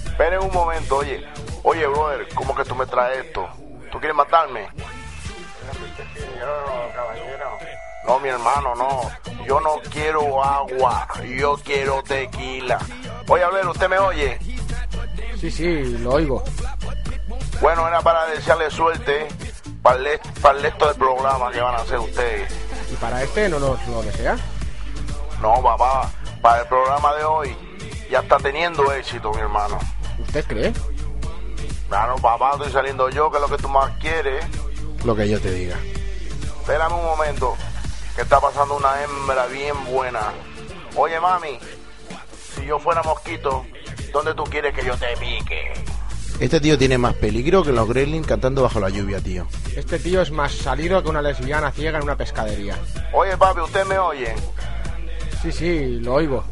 Esperen 0.07 0.40
un 0.40 0.52
momento, 0.52 0.96
oye. 0.96 1.24
Oye, 1.62 1.87
brother, 1.87 2.28
¿cómo 2.35 2.54
que 2.54 2.64
tú 2.64 2.74
me 2.74 2.87
traes 2.87 3.26
esto? 3.26 3.48
¿Tú 3.90 3.98
quieres 3.98 4.16
matarme? 4.16 4.68
No, 8.07 8.18
mi 8.20 8.28
hermano, 8.28 8.74
no. 8.74 9.11
Yo 9.44 9.61
no 9.61 9.76
quiero 9.90 10.42
agua, 10.42 11.07
yo 11.38 11.57
quiero 11.64 12.02
tequila. 12.02 12.78
Oye, 13.29 13.45
a 13.45 13.51
ver, 13.51 13.67
¿usted 13.67 13.88
me 13.88 13.99
oye? 13.99 14.38
Sí, 15.38 15.51
sí, 15.51 15.85
lo 15.99 16.14
oigo. 16.14 16.43
Bueno, 17.61 17.87
era 17.87 18.01
para 18.01 18.27
desearle 18.27 18.71
suerte 18.71 19.29
para 19.83 19.99
el, 19.99 20.21
para 20.41 20.57
el 20.57 20.62
resto 20.64 20.87
del 20.87 20.97
programa 20.97 21.51
que 21.51 21.61
van 21.61 21.75
a 21.75 21.79
hacer 21.79 21.99
ustedes. 21.99 22.53
¿Y 22.91 22.97
para 22.97 23.23
este 23.23 23.49
no 23.49 23.59
nos 23.59 23.87
lo 23.87 24.03
desea? 24.03 24.37
No, 25.43 25.62
papá, 25.62 26.11
para 26.41 26.62
el 26.62 26.69
programa 26.69 27.14
de 27.14 27.25
hoy 27.25 27.57
ya 28.11 28.21
está 28.21 28.38
teniendo 28.38 28.91
éxito, 28.93 29.33
mi 29.33 29.41
hermano. 29.41 29.79
¿Usted 30.19 30.45
cree? 30.47 30.73
Claro, 31.88 32.17
papá, 32.17 32.53
estoy 32.53 32.73
saliendo 32.73 33.09
yo, 33.11 33.31
que 33.31 33.37
es 33.37 33.43
lo 33.43 33.49
que 33.49 33.62
tú 33.62 33.69
más 33.69 33.91
quieres. 33.99 34.45
Lo 35.05 35.14
que 35.14 35.29
yo 35.29 35.41
te 35.41 35.51
diga. 35.51 35.77
Espérame 36.61 36.95
un 36.95 37.05
momento, 37.05 37.57
que 38.17 38.23
está 38.23 38.41
pasando 38.41 38.77
una 38.77 39.03
hembra 39.03 39.47
bien 39.47 39.85
buena. 39.87 40.33
Oye, 40.97 41.21
mami, 41.21 41.59
yo 42.68 42.78
fuera 42.78 43.02
mosquito, 43.02 43.64
¿dónde 44.12 44.35
tú 44.35 44.44
quieres 44.44 44.74
que 44.74 44.85
yo 44.85 44.94
te 44.96 45.07
pique? 45.16 45.72
Este 46.38 46.61
tío 46.61 46.78
tiene 46.78 46.98
más 46.98 47.14
peligro 47.14 47.64
que 47.64 47.72
los 47.72 47.88
gremlins 47.88 48.26
cantando 48.26 48.62
bajo 48.62 48.78
la 48.78 48.90
lluvia, 48.90 49.20
tío. 49.20 49.46
Este 49.74 49.98
tío 49.98 50.22
es 50.22 50.31
más 50.31 50.52
salido 50.52 51.02
que 51.02 51.09
una 51.09 51.22
lesbiana 51.22 51.72
ciega 51.72 51.98
en 51.98 52.04
una 52.04 52.16
pescadería. 52.16 52.76
Oye, 53.12 53.37
papi, 53.37 53.61
¿usted 53.61 53.85
me 53.87 53.98
oye? 53.98 54.35
Sí, 55.42 55.50
sí, 55.50 55.98
lo 56.00 56.14
oigo. 56.14 56.44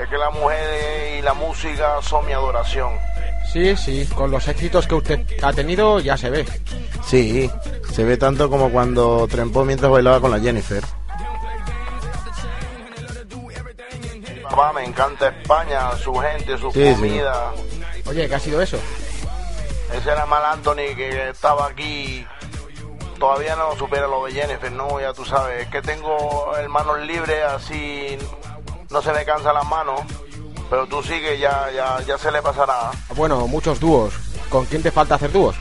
Es 0.00 0.08
que 0.08 0.16
la 0.16 0.30
mujer 0.30 1.18
y 1.18 1.22
la 1.22 1.34
música 1.34 2.00
son 2.00 2.24
mi 2.26 2.32
adoración. 2.32 2.92
Sí, 3.52 3.76
sí, 3.76 4.08
con 4.14 4.30
los 4.30 4.48
éxitos 4.48 4.86
que 4.86 4.94
usted 4.94 5.26
ha 5.42 5.52
tenido 5.52 6.00
ya 6.00 6.16
se 6.16 6.30
ve. 6.30 6.46
Sí, 7.04 7.50
se 7.92 8.04
ve 8.04 8.16
tanto 8.16 8.48
como 8.48 8.70
cuando 8.70 9.26
trempó 9.28 9.64
mientras 9.64 9.90
bailaba 9.90 10.20
con 10.20 10.30
la 10.30 10.40
Jennifer. 10.40 10.82
Papá, 14.54 14.72
me 14.72 14.84
encanta 14.84 15.28
España, 15.30 15.90
su 15.96 16.14
gente, 16.14 16.56
su 16.58 16.70
Sí, 16.70 16.86
sí. 16.86 16.94
comida. 16.94 17.50
Oye, 18.06 18.28
¿qué 18.28 18.34
ha 18.36 18.38
sido 18.38 18.62
eso? 18.62 18.78
Ese 19.92 20.08
era 20.10 20.26
Mal 20.26 20.44
Anthony 20.44 20.94
que 20.94 21.30
estaba 21.30 21.66
aquí. 21.66 22.24
Todavía 23.18 23.56
no 23.56 23.74
supera 23.76 24.06
lo 24.06 24.26
de 24.26 24.32
Jennifer, 24.32 24.70
no, 24.70 25.00
ya 25.00 25.12
tú 25.12 25.24
sabes. 25.24 25.62
Es 25.62 25.68
que 25.70 25.82
tengo 25.82 26.54
el 26.56 26.68
manos 26.68 27.00
libres, 27.00 27.42
así 27.44 28.16
no 28.90 29.02
se 29.02 29.12
me 29.12 29.24
cansan 29.24 29.54
las 29.54 29.66
manos. 29.66 30.02
Pero 30.70 30.86
tú 30.86 31.02
sigue, 31.02 31.36
ya, 31.36 31.68
ya, 31.74 32.00
ya 32.06 32.16
se 32.16 32.30
le 32.30 32.40
pasará. 32.40 32.92
Bueno, 33.16 33.48
muchos 33.48 33.80
dúos. 33.80 34.14
¿Con 34.50 34.66
quién 34.66 34.84
te 34.84 34.92
falta 34.92 35.16
hacer 35.16 35.32
dúos? 35.32 35.56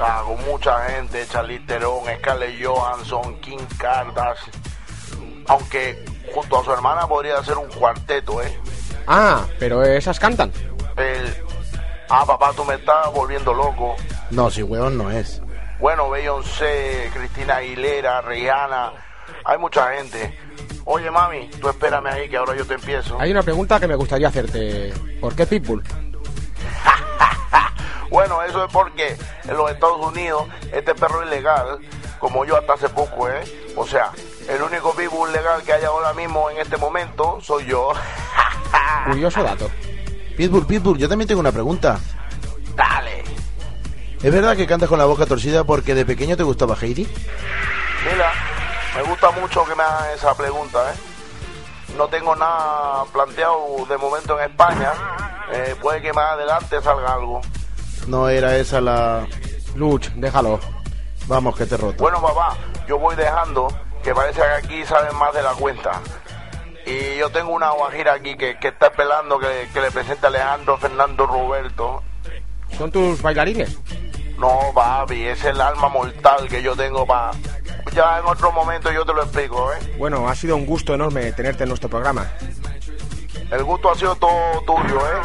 Ah, 0.00 0.22
con 0.26 0.42
mucha 0.46 0.82
gente, 0.88 1.26
Charlize 1.28 1.64
Theron, 1.66 2.04
Scarlett 2.20 2.64
Johansson, 2.64 3.38
Kim 3.40 3.60
Kardashian. 3.78 4.50
Aunque 5.48 6.04
junto 6.34 6.60
a 6.60 6.64
su 6.64 6.72
hermana 6.72 7.06
podría 7.06 7.42
ser 7.44 7.58
un 7.58 7.68
cuarteto, 7.68 8.42
¿eh? 8.42 8.58
Ah, 9.06 9.46
pero 9.58 9.82
esas 9.84 10.18
cantan. 10.18 10.52
El... 10.96 11.34
Ah, 12.08 12.24
papá, 12.26 12.52
tú 12.54 12.64
me 12.64 12.74
estás 12.74 13.12
volviendo 13.12 13.52
loco. 13.52 13.96
No, 14.30 14.50
si 14.50 14.62
huevón 14.62 14.96
no 14.96 15.10
es. 15.10 15.42
Bueno, 15.78 16.08
Beyoncé, 16.08 17.10
Cristina 17.12 17.56
Aguilera, 17.56 18.22
Rihanna, 18.22 18.92
hay 19.44 19.58
mucha 19.58 19.92
gente. 19.94 20.38
Oye, 20.84 21.10
mami, 21.10 21.48
tú 21.60 21.68
espérame 21.68 22.06
ahí 22.06 22.28
que 22.28 22.36
ahora 22.36 22.54
yo 22.56 22.64
te 22.64 22.74
empiezo. 22.74 23.18
Hay 23.20 23.32
una 23.32 23.42
pregunta 23.42 23.80
que 23.80 23.88
me 23.88 23.96
gustaría 23.96 24.28
hacerte. 24.28 24.92
¿Por 25.20 25.34
qué 25.34 25.46
Pitbull? 25.46 25.82
Bueno, 28.08 28.40
eso 28.42 28.64
es 28.64 28.72
porque 28.72 29.16
en 29.48 29.56
los 29.56 29.68
Estados 29.68 29.98
Unidos 30.06 30.44
este 30.72 30.94
perro 30.94 31.22
es 31.22 31.28
legal, 31.28 31.80
como 32.20 32.44
yo 32.44 32.56
hasta 32.56 32.74
hace 32.74 32.88
poco, 32.88 33.28
¿eh? 33.28 33.42
O 33.74 33.84
sea, 33.84 34.12
el 34.48 34.62
único 34.62 34.94
pitbull 34.94 35.32
legal 35.32 35.62
que 35.62 35.72
hay 35.72 35.84
ahora 35.84 36.12
mismo 36.12 36.50
en 36.50 36.58
este 36.58 36.76
momento 36.76 37.38
soy 37.40 37.66
yo. 37.66 37.92
Curioso 39.06 39.42
dato. 39.42 39.70
Pitbull, 40.36 40.66
Pitbull, 40.66 40.98
yo 40.98 41.08
también 41.08 41.28
tengo 41.28 41.40
una 41.40 41.52
pregunta. 41.52 41.98
Dale. 42.74 43.24
¿Es 44.22 44.32
verdad 44.32 44.56
que 44.56 44.66
cantas 44.66 44.88
con 44.88 44.98
la 44.98 45.06
boca 45.06 45.26
torcida 45.26 45.64
porque 45.64 45.94
de 45.94 46.04
pequeño 46.04 46.36
te 46.36 46.42
gustaba 46.42 46.76
Heidi? 46.80 47.06
Mira, 48.04 48.32
me 48.94 49.02
gusta 49.02 49.30
mucho 49.30 49.64
que 49.64 49.74
me 49.74 49.82
hagan 49.82 50.10
esa 50.14 50.34
pregunta, 50.34 50.92
¿eh? 50.92 50.96
No 51.96 52.08
tengo 52.08 52.36
nada 52.36 53.04
planteado 53.12 53.86
de 53.88 53.96
momento 53.96 54.38
en 54.38 54.50
España. 54.50 54.92
Eh, 55.52 55.74
puede 55.80 56.02
que 56.02 56.12
más 56.12 56.32
adelante 56.32 56.80
salga 56.82 57.14
algo. 57.14 57.40
No 58.06 58.28
era 58.28 58.56
esa 58.56 58.80
la... 58.80 59.26
Luch, 59.74 60.08
déjalo. 60.16 60.60
Vamos, 61.26 61.56
que 61.56 61.66
te 61.66 61.76
roto. 61.76 62.02
Bueno, 62.02 62.20
papá, 62.20 62.56
yo 62.86 62.98
voy 62.98 63.16
dejando, 63.16 63.68
que 64.06 64.14
parece 64.14 64.40
que 64.40 64.46
aquí 64.46 64.84
saben 64.84 65.16
más 65.16 65.34
de 65.34 65.42
la 65.42 65.50
cuenta. 65.54 66.00
Y 66.86 67.16
yo 67.16 67.28
tengo 67.30 67.50
una 67.50 67.70
guajira 67.70 68.12
aquí 68.12 68.36
que, 68.36 68.56
que 68.56 68.68
está 68.68 68.86
esperando 68.86 69.36
que, 69.40 69.68
que 69.74 69.80
le 69.80 69.90
presente 69.90 70.26
a 70.26 70.28
Alejandro 70.28 70.78
Fernando 70.78 71.26
Roberto. 71.26 72.04
¿Son 72.78 72.92
tus 72.92 73.20
bailarines? 73.20 73.76
No, 74.38 74.70
papi, 74.72 75.26
es 75.26 75.44
el 75.44 75.60
alma 75.60 75.88
mortal 75.88 76.46
que 76.46 76.62
yo 76.62 76.76
tengo 76.76 77.04
para... 77.04 77.32
Ya 77.92 78.20
en 78.20 78.26
otro 78.26 78.52
momento 78.52 78.92
yo 78.92 79.04
te 79.04 79.12
lo 79.12 79.24
explico, 79.24 79.72
¿eh? 79.72 79.96
Bueno, 79.98 80.28
ha 80.28 80.36
sido 80.36 80.54
un 80.54 80.66
gusto 80.66 80.94
enorme 80.94 81.32
tenerte 81.32 81.64
en 81.64 81.70
nuestro 81.70 81.88
programa. 81.88 82.30
El 83.50 83.64
gusto 83.64 83.90
ha 83.90 83.96
sido 83.96 84.14
todo 84.14 84.62
tuyo, 84.64 85.00
¿eh? 85.00 85.20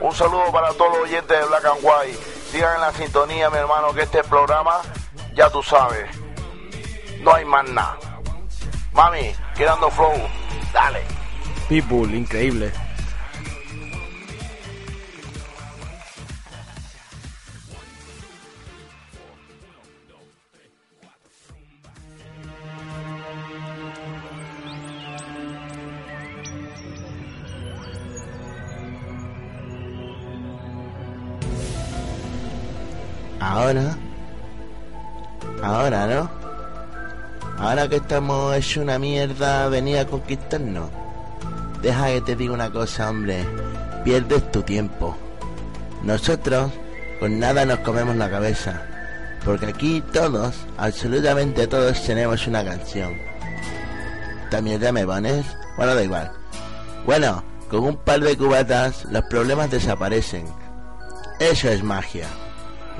Un 0.00 0.12
saludo 0.12 0.50
para 0.50 0.72
todos 0.72 0.98
los 0.98 1.08
oyentes 1.08 1.38
de 1.38 1.46
Black 1.46 1.66
and 1.66 1.78
White. 1.82 2.18
Sigan 2.50 2.74
en 2.74 2.80
la 2.80 2.92
sintonía, 2.94 3.48
mi 3.48 3.58
hermano, 3.58 3.94
que 3.94 4.02
este 4.02 4.24
programa, 4.24 4.80
ya 5.34 5.48
tú 5.50 5.62
sabes, 5.62 6.10
no 7.20 7.32
hay 7.32 7.44
más 7.44 7.68
nada. 7.68 7.96
Mami, 8.94 9.34
quedando 9.56 9.90
flow, 9.90 10.14
dale. 10.72 11.00
Pitbull, 11.68 12.14
increíble. 12.14 12.70
Ahora. 33.40 33.96
Ahora, 35.62 36.06
¿no? 36.06 36.43
Ahora 37.64 37.88
que 37.88 37.96
estamos 37.96 38.54
hecho 38.54 38.82
una 38.82 38.98
mierda, 38.98 39.66
venía 39.70 40.02
a 40.02 40.06
conquistarnos. 40.06 40.90
Deja 41.80 42.08
que 42.08 42.20
te 42.20 42.36
diga 42.36 42.52
una 42.52 42.70
cosa, 42.70 43.08
hombre. 43.08 43.42
Pierdes 44.04 44.52
tu 44.52 44.60
tiempo. 44.60 45.16
Nosotros 46.02 46.70
con 47.18 47.38
nada 47.38 47.64
nos 47.64 47.78
comemos 47.78 48.16
la 48.16 48.28
cabeza. 48.28 48.82
Porque 49.46 49.64
aquí 49.64 50.02
todos, 50.12 50.54
absolutamente 50.76 51.66
todos, 51.66 52.02
tenemos 52.04 52.46
una 52.46 52.62
canción. 52.62 53.14
¿También 54.50 54.78
ya 54.78 54.92
me 54.92 55.06
pones? 55.06 55.46
Bueno, 55.78 55.94
da 55.94 56.04
igual. 56.04 56.32
Bueno, 57.06 57.42
con 57.70 57.80
un 57.84 57.96
par 57.96 58.20
de 58.20 58.36
cubatas 58.36 59.06
los 59.06 59.24
problemas 59.24 59.70
desaparecen. 59.70 60.44
Eso 61.40 61.70
es 61.70 61.82
magia. 61.82 62.26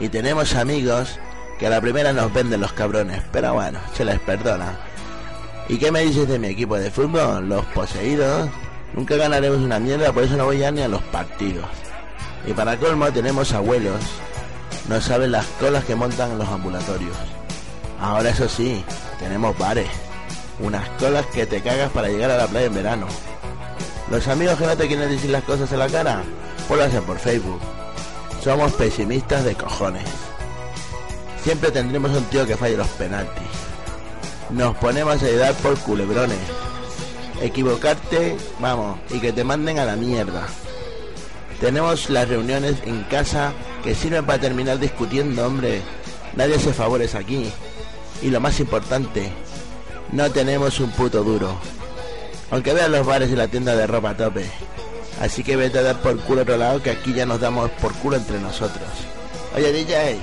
Y 0.01 0.09
tenemos 0.09 0.55
amigos 0.55 1.19
que 1.59 1.67
a 1.67 1.71
la 1.71 1.81
primera 1.81 2.13
nos 2.13 2.33
venden 2.33 2.61
los 2.61 2.73
cabrones, 2.73 3.23
pero 3.33 3.55
bueno, 3.55 3.79
se 3.95 4.05
les 4.05 4.19
perdona. 4.21 4.77
¿Y 5.69 5.79
qué 5.79 5.91
me 5.91 6.01
dices 6.01 6.29
de 6.29 6.39
mi 6.39 6.49
equipo 6.49 6.77
de 6.77 6.91
fútbol? 6.91 7.49
Los 7.49 7.65
poseídos. 7.67 8.49
Nunca 8.93 9.17
ganaremos 9.17 9.59
una 9.59 9.79
mierda, 9.79 10.13
por 10.13 10.25
eso 10.25 10.37
no 10.37 10.45
voy 10.45 10.59
ya 10.59 10.71
ni 10.71 10.83
a 10.83 10.89
los 10.89 11.03
partidos. 11.05 11.67
Y 12.47 12.53
para 12.53 12.77
colmo 12.77 13.11
tenemos 13.13 13.53
abuelos. 13.53 14.01
No 14.89 15.01
saben 15.01 15.33
las 15.33 15.47
colas 15.59 15.85
que 15.85 15.95
montan 15.95 16.33
en 16.33 16.39
los 16.39 16.49
ambulatorios. 16.49 17.17
Ahora 18.01 18.31
eso 18.31 18.49
sí, 18.49 18.85
tenemos 19.19 19.57
bares. 19.59 19.89
Unas 20.61 20.89
colas 20.91 21.27
que 21.27 21.47
te 21.47 21.63
cagas 21.63 21.91
para 21.91 22.09
llegar 22.09 22.31
a 22.31 22.37
la 22.37 22.47
playa 22.47 22.67
en 22.67 22.75
verano. 22.75 23.07
Los 24.11 24.29
amigos 24.29 24.59
que 24.59 24.67
no 24.67 24.77
te 24.77 24.87
quieren 24.87 25.09
decir 25.09 25.31
las 25.31 25.45
cosas 25.45 25.73
en 25.73 25.79
la 25.79 25.89
cara, 25.89 26.23
pues 26.69 26.79
lo 26.79 26.85
hacen 26.85 27.03
por 27.05 27.19
Facebook. 27.19 27.61
Somos 28.43 28.73
pesimistas 28.75 29.45
de 29.45 29.55
cojones. 29.55 30.05
Siempre 31.45 31.71
tendremos 31.71 32.11
un 32.17 32.25
tío 32.25 32.47
que 32.47 32.57
falle 32.57 32.79
los 32.79 32.89
penaltis. 32.89 33.45
nos 34.49 34.75
ponemos 34.77 35.23
a 35.23 35.27
ayudar 35.27 35.55
por 35.57 35.79
culebrones. 35.81 36.39
Equivocarte, 37.43 38.37
vamos, 38.61 38.99
y 39.11 39.19
que 39.21 39.31
te 39.31 39.45
manden 39.45 39.79
a 39.79 39.85
la 39.85 39.95
mierda. 39.95 40.47
Tenemos 41.61 42.09
las 42.09 42.29
reuniones 42.29 42.77
en 42.87 43.03
casa 43.05 43.53
que 43.83 43.95
sirven 43.95 44.25
para 44.25 44.41
terminar 44.41 44.79
discutiendo, 44.79 45.47
hombre. 45.47 45.83
Nadie 46.35 46.55
hace 46.55 46.73
favores 46.73 47.15
aquí. 47.15 47.53
Y 48.23 48.31
lo 48.31 48.41
más 48.41 48.59
importante, 48.61 49.31
no 50.13 50.31
tenemos 50.31 50.81
un 50.81 50.93
puto 50.93 51.23
duro. 51.23 51.59
Aunque 52.51 52.73
vean 52.73 52.93
los 52.93 53.07
bares 53.07 53.31
y 53.31 53.37
la 53.37 53.49
tienda 53.49 53.77
de 53.77 53.87
ropa 53.87 54.11
a 54.11 54.17
tope. 54.17 54.47
Así 55.21 55.45
que 55.45 55.57
vete 55.57 55.81
a 55.81 55.83
dar 55.83 56.01
por 56.01 56.19
culo 56.21 56.41
a 56.41 56.43
otro 56.45 56.57
lado 56.57 56.83
que 56.83 56.91
aquí 56.91 57.13
ya 57.13 57.27
nos 57.27 57.41
damos 57.41 57.71
por 57.83 57.93
culo 57.97 58.17
entre 58.17 58.41
nosotros. 58.41 58.89
Oye 59.55 59.73
DJ, 59.73 60.19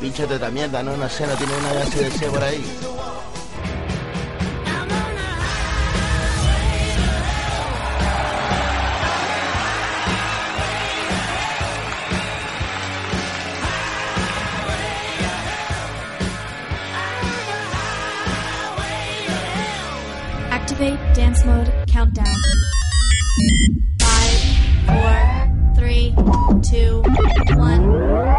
pinchate 0.00 0.34
esta 0.34 0.50
mierda, 0.50 0.82
no, 0.82 1.08
sé, 1.08 1.26
no 1.26 1.34
tiene 1.34 1.52
una 1.56 1.70
ACDC 1.82 2.30
por 2.30 2.42
ahí. 2.42 2.64
Activate 20.50 20.98
dance 21.14 21.44
mode 21.44 21.72
countdown. 21.90 22.26
Five, 23.98 24.40
four, 24.86 25.74
three, 25.74 26.14
two, 26.62 27.02
one. 27.56 28.37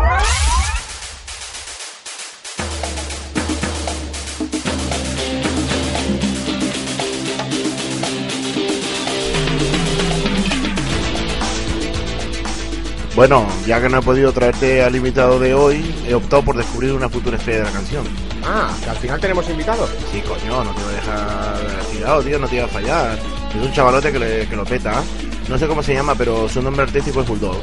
Bueno, 13.19 13.45
ya 13.67 13.81
que 13.81 13.89
no 13.89 13.97
he 13.97 14.01
podido 14.01 14.31
traerte 14.31 14.81
al 14.81 14.95
invitado 14.95 15.39
de 15.41 15.53
hoy, 15.53 15.93
he 16.07 16.13
optado 16.13 16.41
por 16.41 16.55
descubrir 16.55 16.93
una 16.93 17.09
futura 17.09 17.35
estrella 17.35 17.59
de 17.59 17.65
la 17.65 17.71
canción. 17.73 18.05
Ah, 18.45 18.69
que 18.81 18.89
al 18.89 18.95
final 18.95 19.19
tenemos 19.19 19.49
invitados. 19.49 19.89
Sí, 20.09 20.21
coño, 20.21 20.63
no 20.63 20.71
te 20.73 20.81
voy 20.81 20.93
a 20.93 20.95
dejar 20.95 21.57
tirado, 21.91 22.23
tío, 22.23 22.39
no 22.39 22.47
te 22.47 22.55
iba 22.55 22.63
a 22.63 22.69
fallar. 22.69 23.17
Es 23.49 23.55
un 23.61 23.73
chavalote 23.73 24.13
que, 24.13 24.19
le- 24.19 24.47
que 24.47 24.55
lo 24.55 24.63
peta. 24.63 25.03
No 25.49 25.57
sé 25.57 25.67
cómo 25.67 25.83
se 25.83 25.95
llama, 25.95 26.15
pero 26.15 26.47
su 26.47 26.61
nombre 26.61 26.83
artístico 26.83 27.19
es 27.19 27.27
Bulldog. 27.27 27.57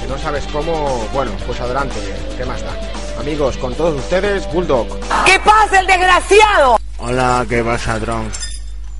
Que 0.00 0.08
no 0.08 0.18
sabes 0.18 0.44
cómo. 0.52 1.06
Bueno, 1.12 1.30
pues 1.46 1.60
adelante, 1.60 1.94
¿qué 2.36 2.44
más 2.44 2.60
da? 2.60 2.72
Amigos, 3.20 3.56
con 3.58 3.72
todos 3.74 3.94
ustedes, 4.00 4.52
Bulldog. 4.52 4.88
¿Qué 5.24 5.38
pasa, 5.44 5.78
el 5.78 5.86
desgraciado? 5.86 6.76
Hola, 6.98 7.46
¿qué 7.48 7.62
pasa, 7.62 8.00
Tron? 8.00 8.28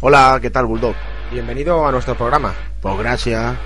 Hola, 0.00 0.38
¿qué 0.40 0.50
tal, 0.50 0.66
Bulldog? 0.66 0.94
Bienvenido 1.32 1.84
a 1.84 1.90
nuestro 1.90 2.14
programa. 2.16 2.54
Pues 2.80 2.96
gracias. 2.98 3.56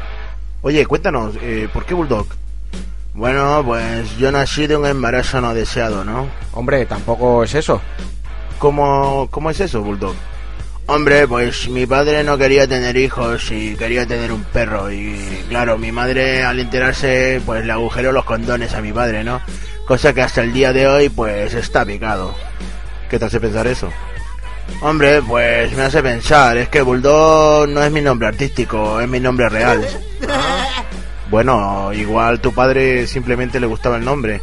Oye, 0.64 0.86
cuéntanos, 0.86 1.34
eh, 1.42 1.68
¿por 1.72 1.84
qué 1.84 1.92
Bulldog? 1.92 2.26
Bueno, 3.14 3.62
pues 3.66 4.16
yo 4.16 4.30
nací 4.30 4.68
de 4.68 4.76
un 4.76 4.86
embarazo 4.86 5.40
no 5.40 5.52
deseado, 5.54 6.04
¿no? 6.04 6.28
Hombre, 6.52 6.86
tampoco 6.86 7.42
es 7.42 7.54
eso. 7.56 7.80
¿Cómo, 8.58 9.26
cómo 9.32 9.50
es 9.50 9.58
eso, 9.58 9.82
Bulldog? 9.82 10.14
Hombre, 10.86 11.26
pues 11.26 11.68
mi 11.68 11.84
padre 11.84 12.22
no 12.22 12.38
quería 12.38 12.68
tener 12.68 12.96
hijos 12.96 13.50
y 13.50 13.74
quería 13.74 14.06
tener 14.06 14.30
un 14.30 14.44
perro 14.44 14.90
y 14.92 15.44
claro, 15.48 15.78
mi 15.78 15.90
madre 15.90 16.44
al 16.44 16.60
enterarse 16.60 17.42
pues 17.44 17.64
le 17.64 17.72
agujeró 17.72 18.12
los 18.12 18.24
condones 18.24 18.74
a 18.74 18.80
mi 18.80 18.92
padre, 18.92 19.24
¿no? 19.24 19.40
Cosa 19.86 20.14
que 20.14 20.22
hasta 20.22 20.42
el 20.42 20.52
día 20.52 20.72
de 20.72 20.86
hoy 20.86 21.08
pues 21.08 21.54
está 21.54 21.84
picado. 21.84 22.34
¿Qué 23.10 23.18
te 23.18 23.24
hace 23.24 23.40
pensar 23.40 23.66
eso? 23.66 23.90
Hombre, 24.80 25.22
pues 25.22 25.72
me 25.76 25.82
hace 25.82 26.02
pensar, 26.02 26.56
es 26.56 26.68
que 26.68 26.82
Bulldog 26.82 27.68
no 27.68 27.82
es 27.82 27.92
mi 27.92 28.00
nombre 28.00 28.28
artístico, 28.28 29.00
es 29.00 29.08
mi 29.08 29.20
nombre 29.20 29.48
real. 29.48 29.86
Bueno, 31.30 31.90
igual 31.94 32.40
tu 32.40 32.52
padre 32.52 33.06
simplemente 33.06 33.58
le 33.58 33.66
gustaba 33.66 33.96
el 33.96 34.04
nombre. 34.04 34.42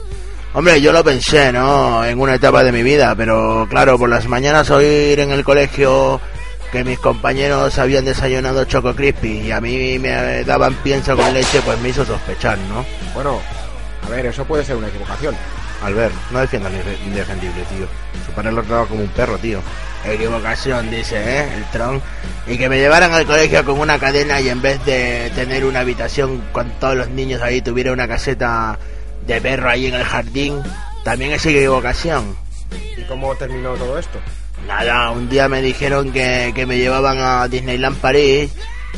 Hombre, 0.55 0.81
yo 0.81 0.91
lo 0.91 1.03
pensé, 1.03 1.51
¿no? 1.51 2.03
En 2.03 2.19
una 2.19 2.33
etapa 2.33 2.63
de 2.63 2.71
mi 2.71 2.81
vida, 2.81 3.13
pero 3.15 3.67
claro, 3.69 3.99
por 3.99 4.09
las 4.09 4.27
mañanas 4.27 4.71
oír 4.71 5.19
en 5.19 5.29
el 5.29 5.43
colegio 5.43 6.19
que 6.71 6.83
mis 6.83 6.97
compañeros 6.97 7.77
habían 7.77 8.05
desayunado 8.05 8.65
Choco 8.65 8.95
Crispy 8.95 9.41
y 9.41 9.51
a 9.51 9.61
mí 9.61 9.99
me 9.99 10.43
daban 10.43 10.73
pienso 10.81 11.15
con 11.15 11.31
leche, 11.31 11.61
pues 11.63 11.79
me 11.79 11.89
hizo 11.89 12.03
sospechar, 12.03 12.57
¿no? 12.69 12.83
Bueno, 13.13 13.39
a 14.07 14.09
ver, 14.09 14.25
eso 14.25 14.43
puede 14.45 14.65
ser 14.65 14.75
una 14.75 14.87
equivocación. 14.87 15.35
Albert, 15.83 16.13
no 16.31 16.39
defiendas 16.39 16.73
lo 16.73 17.07
indefendible, 17.07 17.63
tío. 17.65 17.87
Su 18.25 18.31
padre 18.31 18.51
lo 18.51 18.61
trataba 18.63 18.87
como 18.87 19.03
un 19.03 19.09
perro, 19.09 19.37
tío. 19.37 19.61
Equivocación, 20.05 20.89
dice, 20.89 21.17
¿eh? 21.17 21.47
El 21.55 21.63
tron. 21.71 22.01
Y 22.47 22.57
que 22.57 22.69
me 22.69 22.79
llevaran 22.79 23.13
al 23.13 23.25
colegio 23.25 23.63
con 23.65 23.79
una 23.79 23.99
cadena 23.99 24.39
y 24.41 24.49
en 24.49 24.61
vez 24.61 24.83
de 24.85 25.31
tener 25.35 25.65
una 25.65 25.81
habitación 25.81 26.41
con 26.51 26.69
todos 26.79 26.95
los 26.95 27.09
niños 27.09 27.41
ahí, 27.41 27.61
tuviera 27.61 27.91
una 27.91 28.07
caseta 28.07 28.79
de 29.27 29.41
perro 29.41 29.69
ahí 29.69 29.87
en 29.87 29.95
el 29.95 30.03
jardín. 30.03 30.61
También 31.03 31.31
es 31.31 31.45
equivocación. 31.45 32.35
¿Y 32.97 33.03
cómo 33.03 33.35
terminó 33.35 33.73
todo 33.73 33.99
esto? 33.99 34.19
Nada, 34.67 35.11
un 35.11 35.29
día 35.29 35.47
me 35.47 35.61
dijeron 35.61 36.11
que, 36.11 36.51
que 36.55 36.65
me 36.65 36.77
llevaban 36.77 37.17
a 37.19 37.47
Disneyland 37.47 37.97
París. 37.97 38.51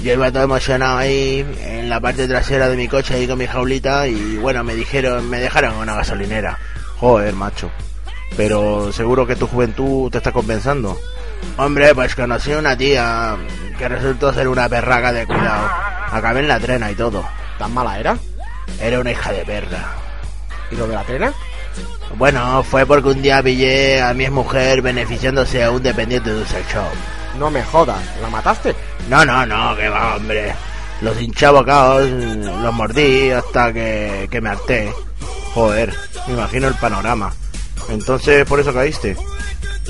Yo 0.03 0.13
iba 0.13 0.31
todo 0.31 0.43
emocionado 0.43 0.97
ahí 0.97 1.45
en 1.61 1.89
la 1.89 1.99
parte 1.99 2.27
trasera 2.27 2.69
de 2.69 2.77
mi 2.77 2.87
coche 2.87 3.15
ahí 3.15 3.27
con 3.27 3.37
mi 3.37 3.45
jaulita 3.45 4.07
y 4.07 4.37
bueno, 4.37 4.63
me 4.63 4.73
dijeron, 4.73 5.29
me 5.29 5.39
dejaron 5.39 5.73
en 5.73 5.79
una 5.79 5.95
gasolinera. 5.95 6.57
Joder, 6.97 7.33
macho. 7.33 7.69
Pero 8.37 8.91
seguro 8.91 9.27
que 9.27 9.35
tu 9.35 9.47
juventud 9.47 10.09
te 10.09 10.17
está 10.19 10.31
compensando. 10.31 10.97
Hombre, 11.57 11.93
pues 11.93 12.15
conocí 12.15 12.53
una 12.53 12.77
tía 12.77 13.35
que 13.77 13.87
resultó 13.87 14.33
ser 14.33 14.47
una 14.47 14.69
perraca 14.69 15.11
de 15.11 15.25
cuidado. 15.25 15.69
Acabé 16.11 16.41
en 16.41 16.47
la 16.47 16.59
trena 16.59 16.91
y 16.91 16.95
todo. 16.95 17.23
¿Tan 17.57 17.73
mala 17.73 17.99
era? 17.99 18.17
Era 18.79 18.99
una 18.99 19.11
hija 19.11 19.31
de 19.31 19.45
perra. 19.45 19.95
¿Y 20.71 20.75
lo 20.75 20.87
de 20.87 20.95
la 20.95 21.03
trena? 21.03 21.33
Bueno, 22.17 22.63
fue 22.63 22.85
porque 22.85 23.09
un 23.09 23.21
día 23.21 23.41
pillé 23.41 24.01
a 24.01 24.13
mi 24.13 24.29
mujer 24.29 24.81
beneficiándose 24.81 25.63
a 25.63 25.71
un 25.71 25.81
dependiente 25.81 26.29
de 26.31 26.41
un 26.41 26.47
sex 26.47 26.67
shop. 26.73 27.37
No 27.39 27.49
me 27.49 27.63
jodas, 27.63 28.01
¿la 28.21 28.29
mataste? 28.29 28.75
No, 29.09 29.25
no, 29.25 29.45
no, 29.45 29.75
que 29.75 29.89
va, 29.89 30.15
hombre. 30.15 30.53
Los 31.01 31.19
hinchabocados 31.19 32.07
los 32.09 32.73
mordí 32.73 33.31
hasta 33.31 33.73
que, 33.73 34.27
que 34.29 34.41
me 34.41 34.49
harté. 34.49 34.93
Joder, 35.53 35.93
me 36.27 36.33
imagino 36.33 36.67
el 36.67 36.75
panorama. 36.75 37.33
Entonces, 37.91 38.45
¿por 38.45 38.59
eso 38.59 38.73
caíste? 38.73 39.15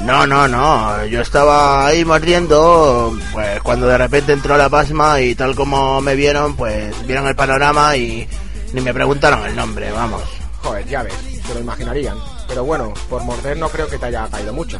No, 0.03 0.25
no, 0.25 0.47
no. 0.47 1.05
Yo 1.05 1.21
estaba 1.21 1.85
ahí 1.85 2.03
mordiendo, 2.03 3.15
pues 3.33 3.61
cuando 3.61 3.87
de 3.87 3.97
repente 3.97 4.33
entró 4.33 4.57
la 4.57 4.69
pasma 4.69 5.21
y 5.21 5.35
tal 5.35 5.55
como 5.55 6.01
me 6.01 6.15
vieron, 6.15 6.55
pues 6.55 6.93
vieron 7.05 7.27
el 7.27 7.35
panorama 7.35 7.95
y 7.95 8.27
ni 8.73 8.81
me 8.81 8.93
preguntaron 8.93 9.45
el 9.45 9.55
nombre, 9.55 9.91
vamos. 9.91 10.23
Joder, 10.63 10.87
ya 10.87 11.03
ves, 11.03 11.13
se 11.45 11.53
lo 11.53 11.59
imaginarían. 11.59 12.17
Pero 12.47 12.63
bueno, 12.65 12.93
por 13.09 13.23
morder 13.23 13.57
no 13.57 13.69
creo 13.69 13.87
que 13.87 13.97
te 13.97 14.07
haya 14.07 14.27
caído 14.27 14.53
mucho. 14.53 14.77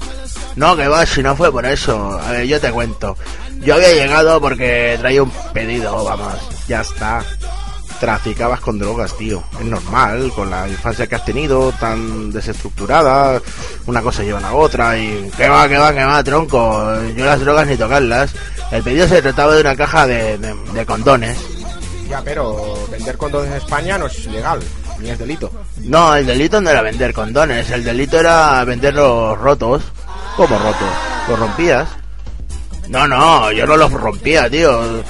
No, 0.56 0.76
que 0.76 0.88
va, 0.88 1.06
si 1.06 1.24
no 1.24 1.36
fue 1.36 1.52
por 1.52 1.66
eso. 1.66 2.20
A 2.20 2.32
ver, 2.32 2.46
yo 2.46 2.60
te 2.60 2.72
cuento. 2.72 3.18
Yo 3.62 3.76
había 3.76 3.94
llegado 3.94 4.42
porque 4.42 4.98
traía 5.00 5.24
un 5.24 5.32
pedido, 5.54 6.04
vamos. 6.04 6.34
Ya 6.68 6.82
está. 6.82 7.24
Traficabas 8.02 8.60
con 8.62 8.80
drogas, 8.80 9.16
tío. 9.16 9.44
Es 9.60 9.66
normal, 9.66 10.32
con 10.36 10.50
la 10.50 10.68
infancia 10.68 11.06
que 11.06 11.14
has 11.14 11.24
tenido, 11.24 11.72
tan 11.74 12.32
desestructurada. 12.32 13.40
Una 13.86 14.02
cosa 14.02 14.24
lleva 14.24 14.40
a 14.40 14.42
la 14.42 14.54
otra 14.54 14.98
y... 14.98 15.30
Que 15.38 15.48
va, 15.48 15.70
que 15.70 15.78
va, 15.78 15.94
que 15.94 16.04
va, 16.04 16.24
tronco. 16.24 16.84
Yo 17.16 17.26
las 17.26 17.40
drogas 17.40 17.68
ni 17.68 17.78
tocarlas. 17.78 18.34
El 18.72 18.82
pedido 18.82 19.08
se 19.08 19.22
trataba 19.22 19.54
de 19.54 19.62
una 19.62 19.76
caja 19.76 20.08
de, 20.08 20.40
de, 20.40 20.56
de 20.74 20.86
condones. 20.88 21.38
Ya, 22.10 22.24
pero 22.24 22.76
vender 22.90 23.18
condones 23.18 23.52
en 23.52 23.58
España 23.58 24.00
no 24.00 24.08
es 24.08 24.26
ilegal, 24.26 24.60
ni 25.00 25.12
es 25.12 25.20
delito. 25.20 25.52
No, 25.84 26.16
el 26.16 26.26
delito 26.26 26.60
no 26.60 26.72
era 26.72 26.82
vender 26.82 27.14
condones. 27.14 27.70
El 27.70 27.84
delito 27.84 28.20
era 28.20 28.66
venderlos 28.66 29.38
rotos. 29.38 29.84
¿Cómo 30.36 30.58
rotos? 30.58 30.90
¿Los 31.30 31.38
rompías? 31.38 31.88
No, 32.90 33.08
no, 33.08 33.52
yo 33.52 33.66
no 33.68 33.78
los 33.78 33.94
rompía, 33.94 34.50
tío. 34.50 35.04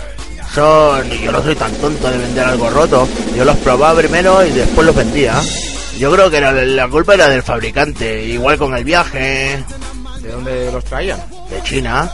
Son, 0.53 1.09
yo 1.09 1.31
no 1.31 1.41
soy 1.41 1.55
tan 1.55 1.71
tonto 1.75 2.09
de 2.09 2.17
vender 2.17 2.45
algo 2.45 2.69
roto. 2.69 3.07
Yo 3.35 3.45
los 3.45 3.55
probaba 3.57 3.97
primero 3.99 4.45
y 4.45 4.51
después 4.51 4.85
los 4.85 4.95
vendía. 4.95 5.39
Yo 5.97 6.11
creo 6.11 6.29
que 6.29 6.37
era, 6.37 6.51
la 6.51 6.87
culpa 6.89 7.13
era 7.13 7.29
del 7.29 7.43
fabricante. 7.43 8.25
Igual 8.25 8.57
con 8.57 8.75
el 8.75 8.83
viaje 8.83 9.63
¿De 10.21 10.31
dónde 10.31 10.71
los 10.71 10.83
traían? 10.83 11.19
de 11.49 11.61
China. 11.63 12.11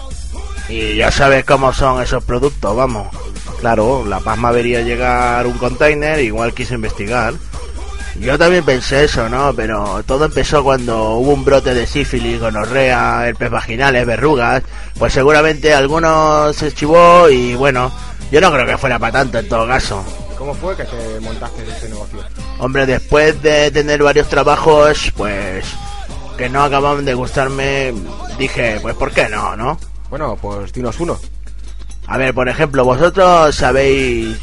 Y 0.70 0.96
ya 0.96 1.12
sabes 1.12 1.46
cómo 1.46 1.74
son 1.74 2.02
esos 2.02 2.24
productos, 2.24 2.76
vamos. 2.76 3.08
Claro, 3.60 4.06
La 4.06 4.20
Pasma 4.20 4.52
vería 4.52 4.82
llegar 4.82 5.48
un 5.48 5.58
container, 5.58 6.20
igual 6.20 6.54
quise 6.54 6.76
investigar. 6.76 7.34
Yo 8.20 8.38
también 8.38 8.64
pensé 8.66 9.04
eso, 9.06 9.30
¿no? 9.30 9.54
Pero 9.54 10.04
todo 10.06 10.26
empezó 10.26 10.64
cuando 10.64 11.16
hubo 11.16 11.34
un 11.34 11.46
brote 11.46 11.74
de 11.74 11.86
sífilis, 11.86 12.40
gonorrea, 12.40 13.28
herpes 13.28 13.50
vaginales, 13.50 14.06
verrugas. 14.06 14.64
Pues 14.98 15.14
seguramente 15.14 15.74
alguno 15.74 16.52
se 16.54 16.74
chivó 16.74 17.30
y 17.30 17.56
bueno, 17.56 17.92
yo 18.32 18.42
no 18.42 18.52
creo 18.52 18.66
que 18.66 18.78
fuera 18.78 19.00
para 19.00 19.14
tanto 19.14 19.40
en 19.40 19.48
todo 19.48 19.68
caso. 19.68 20.04
¿Cómo 20.38 20.54
fue 20.54 20.76
que 20.76 20.84
te 20.84 21.20
montaste 21.20 21.64
este 21.68 21.90
negocio? 21.90 22.20
Hombre, 22.60 22.86
después 22.86 23.42
de 23.42 23.72
tener 23.72 24.04
varios 24.04 24.28
trabajos, 24.28 25.12
pues 25.16 25.66
que 26.38 26.50
no 26.50 26.64
acababan 26.64 27.06
de 27.06 27.16
gustarme, 27.16 27.94
dije, 28.38 28.80
pues 28.82 28.96
¿por 28.96 29.12
qué 29.12 29.28
no, 29.28 29.56
no? 29.56 29.80
Bueno, 30.10 30.38
pues 30.40 30.72
dinos 30.72 31.00
uno. 31.00 31.20
A 32.06 32.18
ver, 32.18 32.34
por 32.34 32.48
ejemplo, 32.48 32.86
vosotros 32.86 33.56
sabéis 33.56 34.38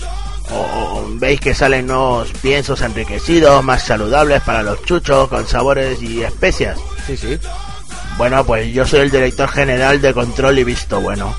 o 0.51 1.05
veis 1.15 1.41
que 1.41 1.55
salen 1.55 1.87
nuevos 1.87 2.31
piensos 2.43 2.83
enriquecidos, 2.83 3.65
más 3.65 3.85
saludables 3.85 4.43
para 4.43 4.63
los 4.63 4.83
chuchos, 4.83 5.29
con 5.29 5.47
sabores 5.47 6.03
y 6.03 6.23
especias. 6.23 6.79
Sí, 7.07 7.17
sí. 7.17 7.39
Bueno, 8.19 8.45
pues 8.45 8.73
yo 8.73 8.87
soy 8.87 9.01
el 9.01 9.11
director 9.11 9.49
general 9.49 10.01
de 10.01 10.13
control 10.13 10.59
y 10.59 10.65
visto 10.65 11.01
bueno. 11.01 11.35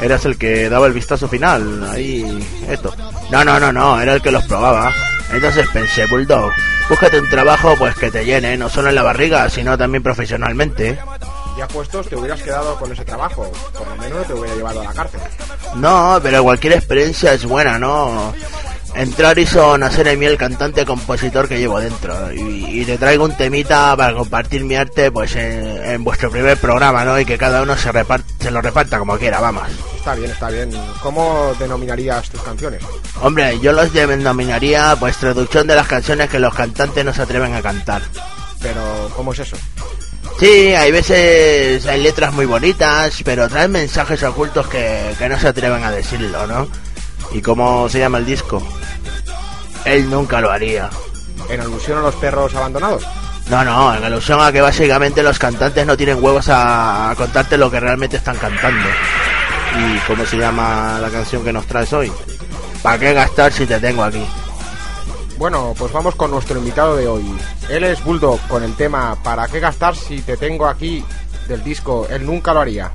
Eras 0.00 0.24
el 0.24 0.36
que 0.36 0.68
daba 0.68 0.86
el 0.86 0.92
vistazo 0.92 1.28
final, 1.28 1.88
ahí, 1.90 2.46
esto. 2.68 2.94
No, 3.30 3.44
no, 3.44 3.60
no, 3.60 3.72
no, 3.72 4.00
era 4.00 4.14
el 4.14 4.22
que 4.22 4.30
los 4.30 4.44
probaba. 4.44 4.92
Entonces 5.32 5.66
pensé, 5.72 6.06
Bulldog, 6.06 6.52
búscate 6.88 7.20
un 7.20 7.30
trabajo 7.30 7.74
pues 7.78 7.94
que 7.96 8.10
te 8.10 8.24
llene, 8.24 8.56
no 8.56 8.68
solo 8.68 8.88
en 8.88 8.94
la 8.94 9.02
barriga, 9.02 9.48
sino 9.48 9.78
también 9.78 10.02
profesionalmente. 10.02 10.98
Ya 11.56 11.68
puestos 11.68 12.08
te 12.08 12.16
hubieras 12.16 12.42
quedado 12.42 12.76
con 12.76 12.90
ese 12.92 13.04
trabajo. 13.04 13.50
Por 13.72 13.86
lo 13.86 13.96
menos 13.96 14.18
no 14.18 14.24
te 14.24 14.34
hubiera 14.34 14.56
llevado 14.56 14.80
a 14.80 14.84
la 14.84 14.92
cárcel. 14.92 15.20
No, 15.76 16.18
pero 16.22 16.42
cualquier 16.42 16.74
experiencia 16.74 17.32
es 17.32 17.44
buena, 17.44 17.78
¿no? 17.78 18.34
Entrar 18.96 19.36
hizo 19.38 19.76
nacer 19.76 20.06
en 20.06 20.18
mí 20.20 20.26
el 20.26 20.36
cantante 20.36 20.84
compositor 20.84 21.48
que 21.48 21.58
llevo 21.58 21.80
dentro 21.80 22.32
y, 22.32 22.80
y 22.80 22.84
te 22.84 22.96
traigo 22.96 23.24
un 23.24 23.36
temita 23.36 23.96
para 23.96 24.14
compartir 24.14 24.64
mi 24.64 24.76
arte 24.76 25.10
pues 25.10 25.34
en, 25.34 25.84
en 25.84 26.04
vuestro 26.04 26.30
primer 26.30 26.56
programa, 26.58 27.04
¿no? 27.04 27.18
Y 27.18 27.24
que 27.24 27.36
cada 27.36 27.62
uno 27.62 27.76
se, 27.76 27.90
repart- 27.92 28.22
se 28.38 28.52
lo 28.52 28.60
reparta 28.62 28.98
como 28.98 29.18
quiera, 29.18 29.40
vamos. 29.40 29.64
Está 29.96 30.14
bien, 30.14 30.30
está 30.30 30.48
bien. 30.48 30.70
¿Cómo 31.02 31.52
denominarías 31.58 32.30
tus 32.30 32.40
canciones? 32.42 32.82
Hombre, 33.20 33.58
yo 33.58 33.72
los 33.72 33.92
denominaría 33.92 34.94
pues 35.00 35.16
traducción 35.16 35.66
de 35.66 35.74
las 35.74 35.88
canciones 35.88 36.30
que 36.30 36.38
los 36.38 36.54
cantantes 36.54 37.04
no 37.04 37.12
se 37.12 37.22
atreven 37.22 37.52
a 37.54 37.62
cantar. 37.62 38.02
Pero, 38.62 39.10
¿cómo 39.16 39.32
es 39.32 39.40
eso? 39.40 39.56
Sí, 40.38 40.72
hay 40.74 40.90
veces 40.92 41.84
hay 41.86 42.00
letras 42.02 42.32
muy 42.32 42.46
bonitas, 42.46 43.14
pero 43.24 43.48
traen 43.48 43.72
mensajes 43.72 44.22
ocultos 44.22 44.66
que, 44.68 45.14
que 45.18 45.28
no 45.28 45.38
se 45.38 45.48
atreven 45.48 45.82
a 45.84 45.90
decirlo, 45.90 46.46
¿no? 46.46 46.68
¿Y 47.34 47.42
cómo 47.42 47.88
se 47.88 47.98
llama 47.98 48.18
el 48.18 48.26
disco? 48.26 48.62
Él 49.84 50.08
nunca 50.08 50.40
lo 50.40 50.52
haría. 50.52 50.88
¿En 51.50 51.60
alusión 51.60 51.98
a 51.98 52.02
los 52.02 52.14
perros 52.14 52.54
abandonados? 52.54 53.04
No, 53.50 53.64
no, 53.64 53.94
en 53.94 54.04
alusión 54.04 54.40
a 54.40 54.52
que 54.52 54.60
básicamente 54.60 55.20
los 55.20 55.38
cantantes 55.38 55.84
no 55.84 55.96
tienen 55.96 56.22
huevos 56.22 56.46
a, 56.48 57.12
contarte 57.16 57.58
lo 57.58 57.70
que 57.70 57.80
realmente 57.80 58.18
están 58.18 58.36
cantando. 58.36 58.88
¿Y 59.76 59.98
cómo 60.06 60.24
se 60.24 60.38
llama 60.38 60.98
la 61.02 61.10
canción 61.10 61.42
que 61.42 61.52
nos 61.52 61.66
traes 61.66 61.92
hoy? 61.92 62.10
¿Para 62.82 62.98
qué 63.00 63.12
gastar 63.12 63.52
si 63.52 63.66
te 63.66 63.80
tengo 63.80 64.04
aquí? 64.04 64.24
Bueno, 65.36 65.74
pues 65.76 65.92
vamos 65.92 66.14
con 66.14 66.30
nuestro 66.30 66.56
invitado 66.56 66.96
de 66.96 67.08
hoy. 67.08 67.24
Él 67.68 67.82
es 67.82 68.02
Bulldog 68.04 68.38
con 68.46 68.62
el 68.62 68.76
tema 68.76 69.16
¿Para 69.24 69.48
qué 69.48 69.58
gastar 69.58 69.96
si 69.96 70.22
te 70.22 70.36
tengo 70.36 70.66
aquí? 70.68 71.04
del 71.48 71.64
disco 71.64 72.06
Él 72.08 72.24
nunca 72.24 72.54
lo 72.54 72.60
haría. 72.60 72.92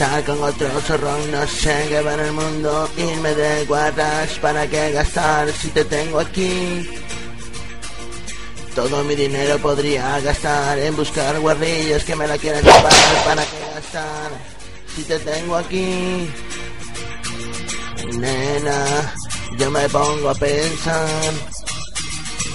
Con 0.00 0.42
otro 0.42 0.80
zorro, 0.80 1.14
no 1.30 1.46
sé 1.46 1.86
qué 1.90 2.00
va 2.00 2.14
en 2.14 2.20
el 2.20 2.32
mundo, 2.32 2.88
irme 2.96 3.34
de 3.34 3.66
guardas, 3.66 4.30
¿para 4.40 4.66
qué 4.66 4.92
gastar 4.92 5.52
si 5.52 5.68
te 5.68 5.84
tengo 5.84 6.18
aquí? 6.20 6.88
Todo 8.74 9.04
mi 9.04 9.14
dinero 9.14 9.58
podría 9.58 10.18
gastar 10.20 10.78
en 10.78 10.96
buscar 10.96 11.38
guarrillas 11.40 12.02
que 12.02 12.16
me 12.16 12.26
la 12.26 12.38
quieran 12.38 12.62
chupar, 12.62 12.92
¿para 13.26 13.42
qué 13.42 13.74
gastar 13.74 14.30
si 14.96 15.02
te 15.02 15.18
tengo 15.18 15.56
aquí? 15.56 16.30
Nena, 18.16 19.14
yo 19.58 19.70
me 19.70 19.86
pongo 19.90 20.30
a 20.30 20.34
pensar, 20.34 21.32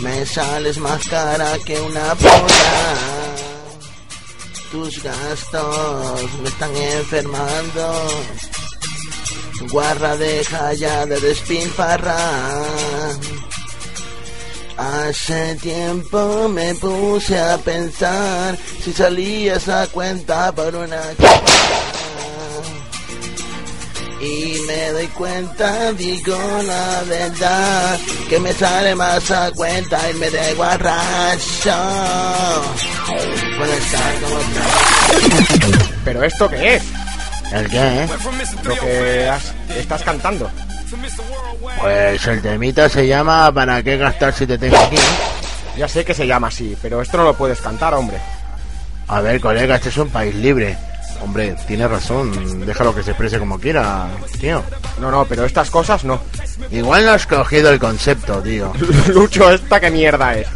me 0.02 0.26
sales 0.26 0.80
más 0.80 1.08
cara 1.08 1.60
que 1.64 1.80
una 1.80 2.16
polla. 2.16 3.15
Tus 4.72 5.04
gastos 5.04 6.42
me 6.42 6.50
están 6.50 6.76
enfermando. 6.76 8.08
Guarra, 9.72 10.18
deja 10.18 10.74
ya 10.74 11.06
de 11.06 11.20
despilfarrar. 11.20 13.16
Hace 14.78 15.56
tiempo 15.56 16.50
me 16.50 16.76
puse 16.76 17.40
a 17.40 17.58
pensar 17.58 18.58
si 18.84 18.92
salías 18.92 19.70
a 19.70 19.88
cuenta 19.88 20.52
por 20.52 20.76
una. 20.76 21.02
Y 24.20 24.58
me 24.68 24.92
doy 24.92 25.08
cuenta, 25.08 25.94
digo 25.94 26.38
la 26.64 27.04
verdad, 27.08 28.00
que 28.28 28.40
me 28.40 28.54
sale 28.54 28.96
más 28.96 29.30
a 29.32 29.52
cuenta 29.52 30.10
irme 30.10 30.30
de 30.30 30.54
guarracho. 30.56 31.72
¿Pero 36.04 36.24
esto 36.24 36.50
qué 36.50 36.76
es? 36.76 36.84
¿El 37.52 37.70
qué? 37.70 38.08
Lo 38.64 38.76
que 38.80 39.30
has- 39.30 39.54
estás 39.78 40.02
cantando. 40.04 40.50
Pues 41.80 42.26
el 42.28 42.42
temita 42.42 42.88
se 42.90 43.08
llama 43.08 43.52
¿Para 43.52 43.82
qué 43.84 43.98
gastar 43.98 44.34
si 44.34 44.46
te 44.48 44.58
tengo 44.58 44.78
aquí? 44.78 44.96
Ya 45.78 45.88
sé 45.88 46.06
que 46.06 46.14
se 46.14 46.26
llama 46.26 46.48
así, 46.48 46.76
pero 46.82 47.02
esto 47.02 47.18
no 47.18 47.24
lo 47.26 47.34
puedes 47.36 47.60
cantar, 47.60 47.94
hombre. 47.94 48.18
A 49.08 49.22
ver, 49.22 49.40
colega, 49.42 49.76
este 49.76 49.90
es 49.90 49.98
un 49.98 50.10
país 50.10 50.34
libre. 50.36 50.78
Hombre, 51.22 51.56
tiene 51.68 51.88
razón, 51.88 52.66
déjalo 52.66 52.94
que 52.94 53.02
se 53.04 53.12
exprese 53.12 53.40
como 53.40 53.60
quiera, 53.60 54.08
tío. 54.40 54.62
No, 55.00 55.10
no, 55.12 55.26
pero 55.26 55.46
estas 55.46 55.70
cosas 55.70 56.04
no. 56.04 56.20
Igual 56.72 57.06
no 57.06 57.12
has 57.12 57.26
cogido 57.26 57.70
el 57.72 57.80
concepto, 57.80 58.42
tío. 58.42 58.72
Lucho, 59.08 59.50
¿esta 59.52 59.80
qué 59.80 59.90
mierda 59.92 60.34
es? 60.36 60.48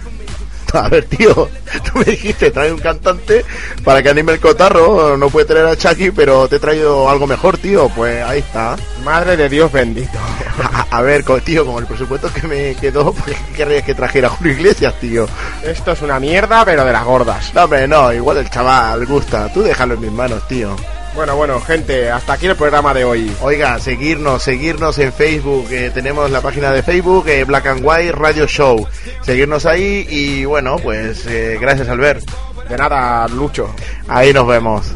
A 0.73 0.87
ver, 0.89 1.05
tío, 1.05 1.33
tú 1.33 1.99
me 1.99 2.05
dijiste, 2.05 2.51
trae 2.51 2.71
un 2.71 2.79
cantante 2.79 3.43
para 3.83 4.03
que 4.03 4.09
anime 4.09 4.33
el 4.33 4.39
cotarro, 4.39 5.17
no 5.17 5.29
puede 5.29 5.45
traer 5.45 5.65
a 5.65 5.75
Chucky, 5.75 6.11
pero 6.11 6.47
te 6.47 6.57
he 6.57 6.59
traído 6.59 7.09
algo 7.09 7.27
mejor, 7.27 7.57
tío, 7.57 7.89
pues 7.89 8.23
ahí 8.23 8.39
está. 8.39 8.75
Madre 9.03 9.37
de 9.37 9.49
Dios 9.49 9.71
bendito. 9.71 10.17
A, 10.61 10.97
a 10.97 11.01
ver, 11.01 11.23
tío, 11.45 11.65
con 11.65 11.81
el 11.81 11.85
presupuesto 11.85 12.31
que 12.33 12.45
me 12.45 12.75
quedó, 12.75 13.13
pues 13.13 13.37
¿qué 13.47 13.53
querrías 13.55 13.83
que 13.83 13.95
trajera 13.95 14.29
Julio 14.29 14.53
Iglesias, 14.53 14.93
tío? 14.99 15.25
Esto 15.63 15.93
es 15.93 16.01
una 16.01 16.19
mierda, 16.19 16.65
pero 16.65 16.83
de 16.83 16.91
las 16.91 17.05
gordas. 17.05 17.53
No, 17.53 17.63
hombre, 17.63 17.87
no, 17.87 18.11
igual 18.11 18.37
el 18.37 18.49
chaval 18.49 19.05
gusta, 19.05 19.51
tú 19.53 19.61
déjalo 19.61 19.93
en 19.93 20.01
mis 20.01 20.11
manos, 20.11 20.45
tío. 20.49 20.75
Bueno, 21.15 21.35
bueno, 21.35 21.59
gente, 21.59 22.09
hasta 22.09 22.33
aquí 22.33 22.45
el 22.45 22.55
programa 22.55 22.93
de 22.93 23.03
hoy. 23.03 23.31
Oiga, 23.41 23.79
seguirnos, 23.79 24.43
seguirnos 24.43 24.97
en 24.99 25.11
Facebook, 25.11 25.67
eh, 25.71 25.91
tenemos 25.93 26.29
la 26.31 26.41
página 26.41 26.71
de 26.71 26.83
Facebook, 26.83 27.27
eh, 27.27 27.43
Black 27.43 27.65
and 27.67 27.81
White 27.83 28.11
Radio 28.13 28.47
Show. 28.47 28.87
Seguirnos 29.21 29.65
ahí 29.65 30.05
y 30.09 30.45
bueno, 30.45 30.77
pues 30.77 31.25
eh, 31.25 31.57
gracias 31.59 31.89
Albert. 31.89 32.23
De 32.69 32.77
nada, 32.77 33.27
Lucho. 33.27 33.73
Ahí 34.07 34.31
nos 34.31 34.47
vemos. 34.47 34.95